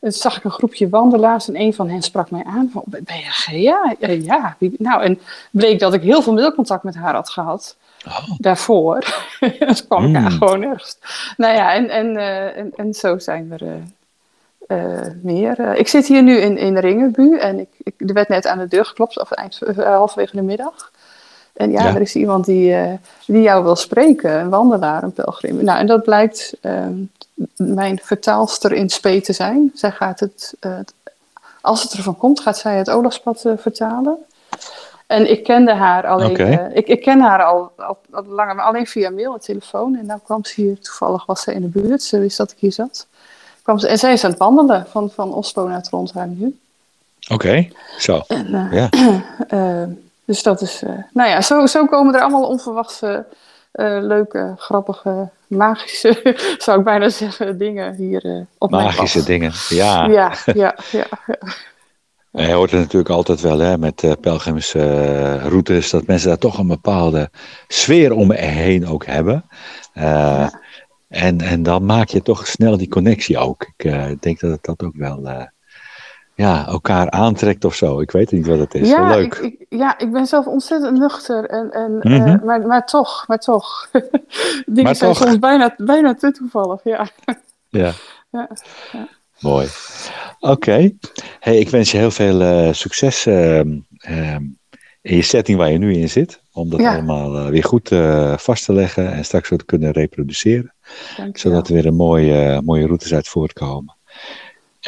en 0.00 0.12
toen 0.12 0.20
zag 0.20 0.36
ik 0.36 0.44
een 0.44 0.50
groepje 0.50 0.88
wandelaars 0.88 1.48
en 1.48 1.60
een 1.60 1.74
van 1.74 1.88
hen 1.90 2.02
sprak 2.02 2.30
mij 2.30 2.44
aan. 2.46 2.70
Van, 2.72 2.82
ben 2.86 3.16
je 3.16 3.22
Gea? 3.24 3.94
Ja, 3.98 4.08
ja. 4.10 4.56
Nou, 4.78 5.02
en 5.02 5.20
bleek 5.50 5.78
dat 5.78 5.94
ik 5.94 6.02
heel 6.02 6.22
veel 6.22 6.32
mailcontact 6.32 6.82
met 6.82 6.94
haar 6.94 7.14
had 7.14 7.30
gehad. 7.30 7.76
Oh. 8.06 8.30
Daarvoor. 8.38 9.04
dus 9.58 9.86
kwam 9.86 10.04
ik 10.04 10.20
Mm. 10.20 10.30
gewoon 10.30 10.62
ergens. 10.62 10.98
Nou 11.36 11.54
ja, 11.54 11.74
en, 11.74 11.88
en, 11.90 12.16
eh, 12.16 12.56
en, 12.56 12.72
en 12.76 12.94
zo 12.94 13.18
zijn 13.18 13.52
er 13.58 13.62
eh, 13.62 13.72
eh, 14.66 15.06
meer. 15.22 15.58
Eh, 15.60 15.78
ik 15.78 15.88
zit 15.88 16.06
hier 16.06 16.22
nu 16.22 16.36
in, 16.36 16.58
in 16.58 16.78
Ringenbu 16.78 17.38
en 17.38 17.58
ik, 17.58 17.68
ik, 17.82 17.94
er 18.08 18.14
werd 18.14 18.28
net 18.28 18.46
aan 18.46 18.58
de 18.58 18.68
deur 18.68 18.84
geklopt, 18.84 19.20
of 19.20 19.30
eind, 19.30 19.62
eh, 19.62 19.76
halverwege 19.84 20.36
de 20.36 20.42
middag. 20.42 20.90
En 21.56 21.70
ja, 21.70 21.82
Ja. 21.84 21.94
er 21.94 22.00
is 22.00 22.14
iemand 22.14 22.44
die, 22.44 22.74
eh, 22.74 22.92
die 23.26 23.42
jou 23.42 23.64
wil 23.64 23.76
spreken, 23.76 24.40
een 24.40 24.48
wandelaar, 24.48 25.02
een 25.02 25.12
pelgrim. 25.12 25.64
Nou, 25.64 25.78
en 25.78 25.86
dat 25.86 26.02
blijkt 26.02 26.54
ehm, 26.60 26.92
mijn 27.56 28.00
vertaalster 28.02 28.72
in 28.72 28.88
spe 28.88 29.20
te 29.20 29.32
zijn. 29.32 29.70
Zij 29.74 29.90
gaat 29.90 30.20
het, 30.20 30.54
als 31.60 31.82
het 31.82 31.92
ervan 31.92 32.16
komt, 32.16 32.40
gaat 32.40 32.58
zij 32.58 32.76
het 32.76 32.90
oorlogspad 32.90 33.44
eh, 33.44 33.52
vertalen. 33.56 34.16
En 35.06 35.30
ik 35.30 35.44
kende 35.44 35.72
haar 35.74 36.06
alleen, 36.06 36.70
ik, 36.76 36.86
ik 36.86 37.02
ken 37.02 37.20
haar 37.20 37.44
al, 37.44 37.70
al, 37.76 37.98
al 38.10 38.24
langer, 38.26 38.54
maar 38.54 38.64
alleen 38.64 38.86
via 38.86 39.10
mail 39.10 39.34
en 39.34 39.40
telefoon. 39.40 39.96
En 39.96 40.06
nou 40.06 40.20
kwam 40.24 40.44
ze 40.44 40.60
hier, 40.60 40.78
toevallig 40.80 41.26
was 41.26 41.42
ze 41.42 41.54
in 41.54 41.60
de 41.60 41.66
buurt, 41.80 42.02
ze 42.02 42.18
wist 42.18 42.36
dat 42.36 42.50
ik 42.50 42.56
hier 42.58 42.72
zat. 42.72 43.06
Kwam 43.62 43.78
ze, 43.78 43.88
en 43.88 43.98
zij 43.98 44.12
is 44.12 44.24
aan 44.24 44.30
het 44.30 44.38
wandelen 44.38 44.86
van, 44.90 45.10
van 45.10 45.32
Oslo 45.34 45.68
naar 45.68 45.82
Trondheim 45.82 46.36
nu. 46.38 46.58
oké. 47.30 47.68
Zo. 47.98 48.22
En, 48.28 48.54
eh, 48.70 48.72
Ja. 48.72 48.88
dus 50.26 50.42
dat 50.42 50.60
is, 50.60 50.82
eh, 50.82 50.90
nou 51.12 51.28
ja, 51.28 51.40
zo, 51.40 51.66
zo 51.66 51.86
komen 51.86 52.14
er 52.14 52.20
allemaal 52.20 52.48
onverwachte, 52.48 53.26
eh, 53.72 53.98
leuke, 54.00 54.54
grappige, 54.56 55.30
magische, 55.46 56.36
zou 56.64 56.78
ik 56.78 56.84
bijna 56.84 57.08
zeggen, 57.08 57.58
dingen 57.58 57.94
hier 57.94 58.24
eh, 58.24 58.40
op 58.58 58.70
Magische 58.70 59.24
dingen. 59.24 59.52
Ja. 59.68 60.06
Ja, 60.06 60.32
ja, 60.54 60.76
ja. 60.90 61.06
je 62.30 62.52
hoort 62.52 62.70
het 62.70 62.80
natuurlijk 62.80 63.10
altijd 63.10 63.40
wel 63.40 63.58
hè, 63.58 63.78
met 63.78 64.02
uh, 64.02 64.12
pelgrimsroutes, 64.20 65.90
dat 65.90 66.06
mensen 66.06 66.28
daar 66.28 66.38
toch 66.38 66.58
een 66.58 66.66
bepaalde 66.66 67.30
sfeer 67.68 68.12
om 68.12 68.32
heen 68.32 68.86
ook 68.86 69.06
hebben. 69.06 69.44
Uh, 69.94 70.48
en, 71.08 71.40
en 71.40 71.62
dan 71.62 71.84
maak 71.84 72.08
je 72.08 72.22
toch 72.22 72.46
snel 72.46 72.76
die 72.76 72.88
connectie 72.88 73.38
ook. 73.38 73.62
Ik 73.76 73.84
uh, 73.84 74.06
denk 74.20 74.40
dat 74.40 74.50
het 74.50 74.64
dat 74.64 74.82
ook 74.82 74.96
wel 74.96 75.20
uh, 75.24 75.42
ja, 76.36 76.66
elkaar 76.66 77.10
aantrekt 77.10 77.64
of 77.64 77.74
zo. 77.74 78.00
Ik 78.00 78.10
weet 78.10 78.32
niet 78.32 78.46
wat 78.46 78.58
het 78.58 78.74
is. 78.74 78.88
Ja, 78.88 79.08
Leuk. 79.16 79.34
Ik, 79.34 79.42
ik, 79.58 79.66
ja, 79.68 79.98
ik 79.98 80.12
ben 80.12 80.26
zelf 80.26 80.46
ontzettend 80.46 80.98
nuchter. 80.98 81.44
En, 81.48 81.70
en, 81.70 81.92
Mhm. 82.02 82.12
uh, 82.28 82.42
maar, 82.42 82.66
maar 82.66 82.86
toch, 82.86 83.24
maar 83.26 83.38
toch. 83.38 83.88
Dingen 84.66 84.82
Maar 84.82 84.94
zijn 84.96 85.12
toch. 85.12 85.22
soms 85.22 85.38
bijna, 85.38 85.74
bijna 85.76 86.14
te 86.14 86.30
toevallig, 86.32 86.80
ja. 86.84 87.08
Ja. 87.68 87.92
Ja, 88.30 88.48
ja. 88.92 89.08
Mooi. 89.40 89.66
Oké. 90.40 90.90
Hey, 91.40 91.58
ik 91.58 91.68
wens 91.70 91.90
je 91.90 91.96
heel 91.98 92.10
veel 92.10 92.40
uh, 92.42 92.72
succes 92.72 93.26
uh, 93.26 93.58
in 95.02 95.16
je 95.16 95.22
setting 95.22 95.58
waar 95.58 95.70
je 95.70 95.78
nu 95.78 95.94
in 95.94 96.08
zit. 96.10 96.40
Om 96.52 96.70
dat 96.70 96.80
Ja. 96.80 96.92
allemaal 96.92 97.36
uh, 97.36 97.46
weer 97.48 97.64
goed 97.64 97.88
vast 98.42 98.64
te 98.64 98.72
leggen 98.72 99.12
en 99.12 99.24
straks 99.24 99.48
weer 99.48 99.58
te 99.58 99.64
kunnen 99.64 99.90
reproduceren. 99.90 100.74
Dank 101.16 101.38
Zodat 101.38 101.68
er 101.68 101.74
weer 101.74 101.86
een 101.86 101.94
mooie, 101.96 102.62
mooie 102.64 102.86
routes 102.86 103.14
uit 103.14 103.28
voortkomen. 103.28 103.95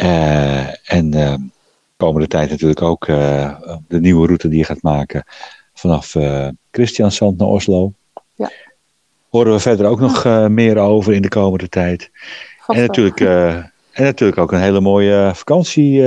Uh, 0.00 0.92
en 0.92 1.14
uh, 1.14 1.34
komende 1.96 2.26
tijd 2.26 2.50
natuurlijk 2.50 2.82
ook 2.82 3.06
uh, 3.06 3.60
de 3.88 4.00
nieuwe 4.00 4.26
route 4.26 4.48
die 4.48 4.58
je 4.58 4.64
gaat 4.64 4.82
maken 4.82 5.24
vanaf 5.74 6.16
Christiansand 6.70 7.38
naar 7.38 7.48
Oslo. 7.48 7.92
Ja. 8.34 8.50
Horen 9.28 9.52
we 9.52 9.60
verder 9.60 9.86
ook 9.86 10.00
nog 10.00 10.24
meer 10.48 10.78
over 10.78 11.12
in 11.12 11.22
de 11.22 11.28
komende 11.28 11.68
tijd. 11.68 12.10
En 12.66 12.80
natuurlijk, 12.80 13.20
en 13.20 13.72
natuurlijk 14.04 14.38
ook 14.38 14.52
een 14.52 14.60
hele 14.60 14.80
mooie 14.80 15.30
vakantie, 15.34 16.00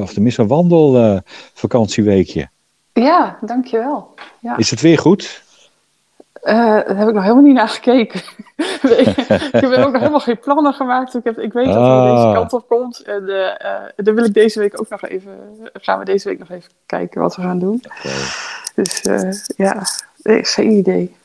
of 0.00 0.12
tenminste 0.12 0.42
een 0.42 0.48
wandelvakantieweekje. 0.48 2.48
Ja, 2.92 3.38
dankjewel. 3.40 4.14
Ja. 4.40 4.56
Is 4.56 4.70
het 4.70 4.80
weer 4.80 4.98
goed? 4.98 5.42
Uh, 6.42 6.54
daar 6.54 6.96
heb 6.96 7.08
ik 7.08 7.14
nog 7.14 7.22
helemaal 7.22 7.44
niet 7.44 7.54
naar 7.54 7.68
gekeken. 7.68 8.20
Ik, 8.58 9.06
heb 9.52 9.64
ook 9.72 9.92
nog 9.92 9.98
helemaal 9.98 10.20
geen 10.20 10.38
plannen 10.38 10.72
gemaakt. 10.72 11.14
Ik, 11.14 11.24
heb, 11.24 11.38
ik 11.38 11.52
weet 11.52 11.66
dat 11.66 11.74
er 11.74 11.80
Ah. 11.80 12.14
deze 12.14 12.34
kant 12.34 12.52
op 12.52 12.68
komt. 12.68 13.02
En 13.02 13.22
uh, 13.22 13.36
uh, 13.36 13.48
dan 13.96 14.14
wil 14.14 14.24
ik 14.24 14.34
deze 14.34 14.58
week 14.58 14.80
ook 14.80 14.88
nog 14.88 15.02
even. 15.04 15.32
Gaan 15.72 15.98
we 15.98 16.04
deze 16.04 16.28
week 16.28 16.38
nog 16.38 16.50
even 16.50 16.70
kijken 16.86 17.20
wat 17.20 17.36
we 17.36 17.42
gaan 17.42 17.58
doen. 17.58 17.82
Okay. 17.84 18.12
Dus 18.74 19.04
uh, 19.04 19.32
ja, 19.66 19.82
nee, 20.22 20.44
geen 20.44 20.70
idee. 20.70 21.16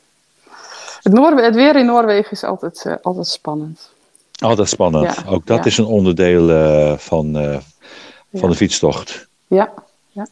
Het, 1.03 1.13
Noorwe 1.13 1.41
het 1.41 1.55
weer 1.55 1.75
in 1.75 1.85
Noorwegen 1.85 2.31
is 2.31 2.43
altijd, 2.43 2.97
altijd 3.01 3.27
spannend. 3.27 3.91
Altijd 4.39 4.69
spannend. 4.69 5.15
Ja, 5.15 5.31
Ook 5.31 5.45
dat 5.45 5.57
ja. 5.57 5.63
is 5.65 5.77
een 5.77 5.85
onderdeel 5.85 6.47
van, 6.97 7.33
van 7.33 7.61
Ja. 8.29 8.47
de 8.47 8.55
fietstocht. 8.55 9.27
Ja, 9.47 9.73
ja. 10.11 10.27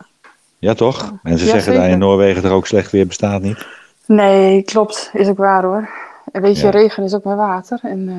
Ja, 0.57 0.73
toch? 0.73 1.13
Mensen 1.23 1.47
Ja, 1.47 1.53
zeggen 1.53 1.73
dat 1.73 1.83
in. 1.85 1.97
Noorwegen 1.97 2.41
toch 2.41 2.51
ook 2.51 2.67
slecht 2.67 2.91
weer 2.91 3.07
bestaat 3.07 3.41
niet? 3.41 3.65
Nee, 4.05 4.61
klopt. 4.63 5.09
Is 5.13 5.27
ook 5.27 5.37
waar 5.37 5.63
hoor. 5.63 5.89
En 6.31 6.41
weet 6.41 6.57
je, 6.59 6.63
Ja. 6.65 6.69
regen 6.71 7.03
is 7.03 7.13
ook 7.13 7.23
maar 7.23 7.35
water. 7.35 7.79
En 7.83 7.99
uh, 8.09 8.15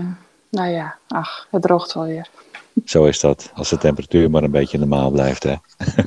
nou 0.60 0.70
ja, 0.72 0.94
ach, 1.08 1.46
het 1.50 1.62
droogt 1.62 1.92
wel 1.94 2.04
weer. 2.04 2.28
Zo 2.84 3.04
is 3.04 3.20
dat. 3.20 3.50
Als 3.54 3.68
de 3.68 3.78
temperatuur 3.78 4.30
maar 4.30 4.42
een 4.42 4.50
beetje 4.50 4.78
normaal 4.78 5.10
blijft, 5.10 5.42
hè? 5.42 5.54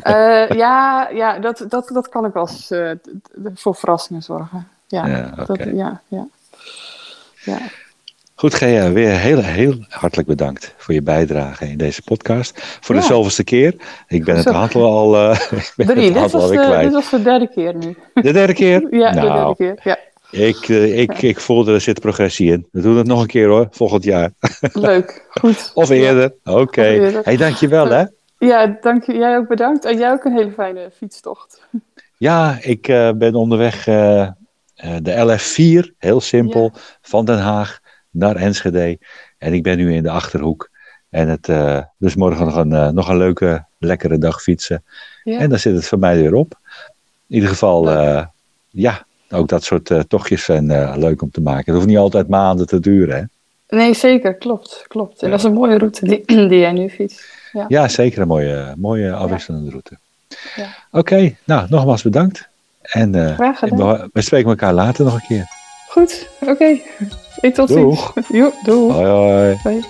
Uh, 0.04 0.58
ja, 0.64 1.10
ja 1.14 1.40
dat, 1.40 1.66
dat, 1.70 1.90
dat 1.94 2.10
kan 2.10 2.26
ik 2.26 2.34
wel 2.34 2.48
eens 2.48 2.72
uh, 2.72 2.92
d- 2.92 3.10
voor 3.54 3.76
verrassingen 3.76 4.22
zorgen. 4.24 4.68
Ja, 4.88 5.06
Ja, 5.08 5.32
dat, 5.46 5.58
ja, 5.74 6.02
ja. 6.08 6.28
ja. 7.44 7.58
Goed, 8.36 8.54
Gea, 8.54 8.92
weer 8.92 9.10
heel, 9.12 9.42
heel 9.42 9.86
hartelijk 9.90 10.28
bedankt 10.28 10.74
voor 10.78 10.94
je 10.94 11.02
bijdrage 11.02 11.70
in 11.70 11.78
deze 11.78 12.02
podcast. 12.02 12.78
Voor 12.82 12.96
de 12.96 13.02
Ja. 13.02 13.08
zoveelste 13.08 13.44
keer. 13.44 13.76
Ik 14.08 14.24
ben 14.24 14.36
het 14.38 14.48
aantal 14.48 14.84
al, 14.86 15.16
uh, 15.16 15.32
ik 15.52 15.74
ben 15.76 15.88
Drie, 15.88 16.04
het 16.06 16.14
dit 16.14 16.32
was, 16.32 16.42
alweer 16.42 16.60
de, 16.60 16.66
kwijt. 16.66 16.84
dit 16.84 16.94
was 16.94 17.10
de 17.10 17.22
derde 17.22 17.48
keer 17.48 17.76
nu. 17.76 17.98
De 18.14 18.34
derde 18.34 18.54
keer? 18.54 18.88
Ja, 18.96 19.12
de 19.12 19.20
nou, 19.20 19.34
derde 19.34 19.56
keer. 19.56 19.80
Ja, 19.84 19.98
Ik, 20.32 20.68
uh, 20.68 21.00
ik, 21.00 21.22
ik 21.22 21.40
voelde 21.40 21.74
er 21.74 21.82
zit 21.82 22.00
progressie 22.00 22.52
in. 22.52 22.68
We 22.72 22.82
doen 22.82 22.98
het 22.98 23.08
nog 23.08 23.22
een 23.22 23.28
keer 23.28 23.48
hoor, 23.48 23.68
volgend 23.72 24.04
jaar. 24.04 24.32
leuk. 24.74 25.26
Goed. 25.30 25.72
Of 25.74 25.90
eerder. 25.90 26.34
Oké. 26.44 26.84
Eerder. 26.84 27.22
Hey, 27.24 27.38
dankjewel 27.38 27.88
hè. 27.88 28.06
Ja, 28.40 28.78
dank 28.82 29.04
je. 29.04 29.14
Jij 29.14 29.38
ook 29.38 29.48
bedankt. 29.48 29.86
En 29.86 29.98
jij 29.98 30.12
ook 30.12 30.24
een 30.24 30.36
hele 30.36 30.52
fijne 30.52 30.92
fietstocht. 30.96 31.68
Ja, 32.18 32.58
ik 32.62 32.88
uh, 32.88 33.12
ben 33.12 33.36
onderweg 33.36 33.88
uh, 33.88 34.28
uh, 34.86 34.96
de 35.02 35.38
LF4, 35.38 35.98
heel 35.98 36.22
simpel, 36.22 36.72
van 37.02 37.26
Den 37.26 37.40
Haag 37.40 37.80
naar 38.10 38.36
Enschede. 38.36 39.00
En 39.38 39.54
ik 39.54 39.64
ben 39.64 39.78
nu 39.78 39.94
in 39.94 40.04
de 40.04 40.10
Achterhoek. 40.10 40.70
En 41.10 41.28
het, 41.28 41.48
uh, 41.48 41.82
dus 41.98 42.16
morgen 42.16 42.46
nog 42.46 42.56
een, 42.56 42.94
nog 42.94 43.10
een 43.10 43.18
leuke, 43.18 43.66
lekkere 43.78 44.18
dag 44.18 44.42
fietsen. 44.42 44.84
Ja. 45.24 45.40
En 45.40 45.50
dan 45.50 45.60
zit 45.60 45.76
het 45.76 45.88
voor 45.88 46.00
mij 46.00 46.22
weer 46.22 46.34
op. 46.34 46.60
In 47.28 47.36
ieder 47.36 47.50
geval, 47.50 47.90
ja, 48.70 49.06
ook 49.30 49.48
dat 49.48 49.64
soort 49.64 49.90
uh, 49.90 50.00
tochtjes 50.00 50.44
zijn 50.44 50.70
uh, 50.72 50.94
leuk 50.98 51.22
om 51.22 51.32
te 51.32 51.42
maken. 51.42 51.64
Het 51.66 51.76
hoeft 51.76 51.88
niet 51.88 51.98
altijd 51.98 52.28
maanden 52.28 52.68
te 52.68 52.80
duren, 52.80 53.16
hè? 53.16 53.24
Nee, 53.78 53.94
zeker. 53.94 54.34
Klopt. 54.36 54.86
klopt. 54.88 55.22
En 55.22 55.28
Ja. 55.28 55.30
dat 55.30 55.40
is 55.40 55.46
een 55.46 55.54
mooie 55.54 55.78
route 55.78 56.06
die, 56.06 56.24
die 56.50 56.60
jij 56.60 56.72
nu 56.72 56.90
fietst. 56.90 57.24
Ja. 57.52 57.66
Ja, 57.68 57.88
zeker 57.88 58.22
een 58.22 58.28
mooie, 58.28 58.74
mooie 58.78 59.14
afwisselende 59.14 59.70
route. 59.70 59.98
Ja. 60.56 60.68
Oké, 60.92 61.36
nou, 61.44 61.66
nogmaals 61.70 62.02
bedankt. 62.04 62.48
En 62.82 63.14
uh, 63.16 63.34
Graag 63.34 63.60
gedaan. 63.60 64.10
we, 64.14 64.22
spreken 64.22 64.50
elkaar 64.50 64.74
later 64.74 65.06
nog 65.06 65.14
een 65.14 65.28
keer. 65.28 65.46
Goed. 65.90 66.28
Oké. 66.40 66.78
Okay. 67.38 67.52
Tot 67.54 67.68
Doeg. 67.68 68.12
ziens. 68.14 68.28
Jo, 68.28 68.52
doeg. 68.64 68.92
Hoi, 68.94 69.06
hoi. 69.08 69.58
Hoi. 69.64 69.84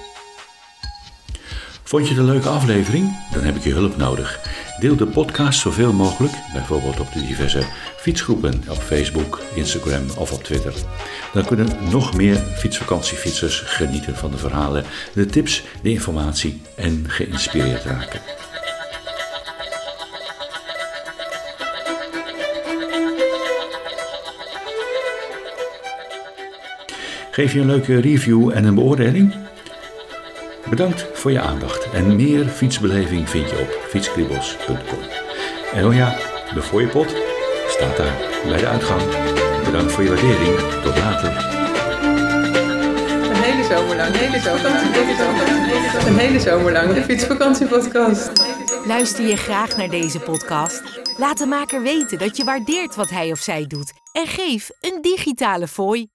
Vond 1.88 2.08
je 2.08 2.14
het 2.14 2.18
een 2.18 2.32
leuke 2.32 2.50
aflevering? 2.50 3.18
Dan 3.32 3.44
heb 3.44 3.56
ik 3.56 3.64
je 3.64 3.74
hulp 3.74 3.98
nodig. 3.98 4.40
Deel 4.80 4.96
de 4.96 5.06
podcast 5.06 5.60
zoveel 5.60 5.94
mogelijk, 5.94 6.34
bijvoorbeeld 6.54 7.00
op 7.00 7.14
de 7.14 7.26
diverse 7.26 7.64
fietsgroepen 7.98 8.64
op 8.70 8.78
Facebook, 8.78 9.42
Instagram 9.54 10.04
of 10.18 10.32
op 10.32 10.44
Twitter. 10.44 10.74
Dan 11.34 11.46
kunnen 11.46 11.68
nog 11.92 12.16
meer 12.16 12.36
fietsvakantiefietsers 12.36 13.60
genieten 13.60 14.16
van 14.16 14.32
de 14.32 14.38
verhalen, 14.38 14.84
de 15.14 15.26
tips, 15.26 15.64
de 15.82 15.90
informatie 15.90 16.62
en 16.76 17.06
geïnspireerd 17.08 17.84
raken. 17.84 18.20
Geef 27.32 27.54
je 27.54 27.60
een 27.60 27.66
leuke 27.66 28.00
review 28.00 28.52
en 28.54 28.66
een 28.66 28.76
beoordeling? 28.76 29.45
Bedankt 30.70 31.06
voor 31.14 31.32
je 31.32 31.40
aandacht 31.40 31.90
en 31.92 32.16
meer 32.16 32.46
fietsbeleving 32.46 33.30
vind 33.30 33.50
je 33.50 33.60
op 33.60 33.86
fietskribbels.com. 33.90 35.00
En 35.74 35.86
oh 35.86 35.96
ja, 35.96 36.16
de 36.54 36.62
fooiepot 36.62 37.16
staat 37.68 37.98
daar 37.98 38.18
bij 38.48 38.58
de 38.58 38.68
uitgang. 38.68 39.02
Bedankt 39.66 39.92
voor 39.92 40.04
je 40.04 40.10
waardering. 40.10 40.58
Tot 40.84 40.98
later. 40.98 41.30
Een 43.30 43.42
hele 43.42 43.64
zomer 43.64 43.96
lang, 43.96 44.08
een 44.08 44.20
hele 44.20 44.40
zomer 44.40 44.64
lang, 44.64 44.82
een 44.82 44.94
hele 44.94 45.16
zomer 45.16 45.46
lang, 45.46 46.08
een 46.08 46.18
hele 46.18 46.40
zomer 46.40 46.72
lang 46.72 46.94
de 46.94 47.02
fietsvakantiepodcast. 47.04 48.44
Luister 48.86 49.28
je 49.28 49.38
graag 49.38 49.78
naar 49.78 49.90
deze 49.90 50.20
podcast? 50.20 50.82
Laat 51.18 51.38
de 51.38 51.46
maker 51.46 51.82
weten 51.82 52.18
dat 52.18 52.38
je 52.38 52.44
waardeert 52.44 52.96
wat 52.96 53.10
hij 53.10 53.32
of 53.32 53.40
zij 53.40 53.68
doet 53.68 53.94
en 54.12 54.28
geef 54.28 54.70
een 54.82 55.02
digitale 55.02 55.68
fooi. 55.68 56.15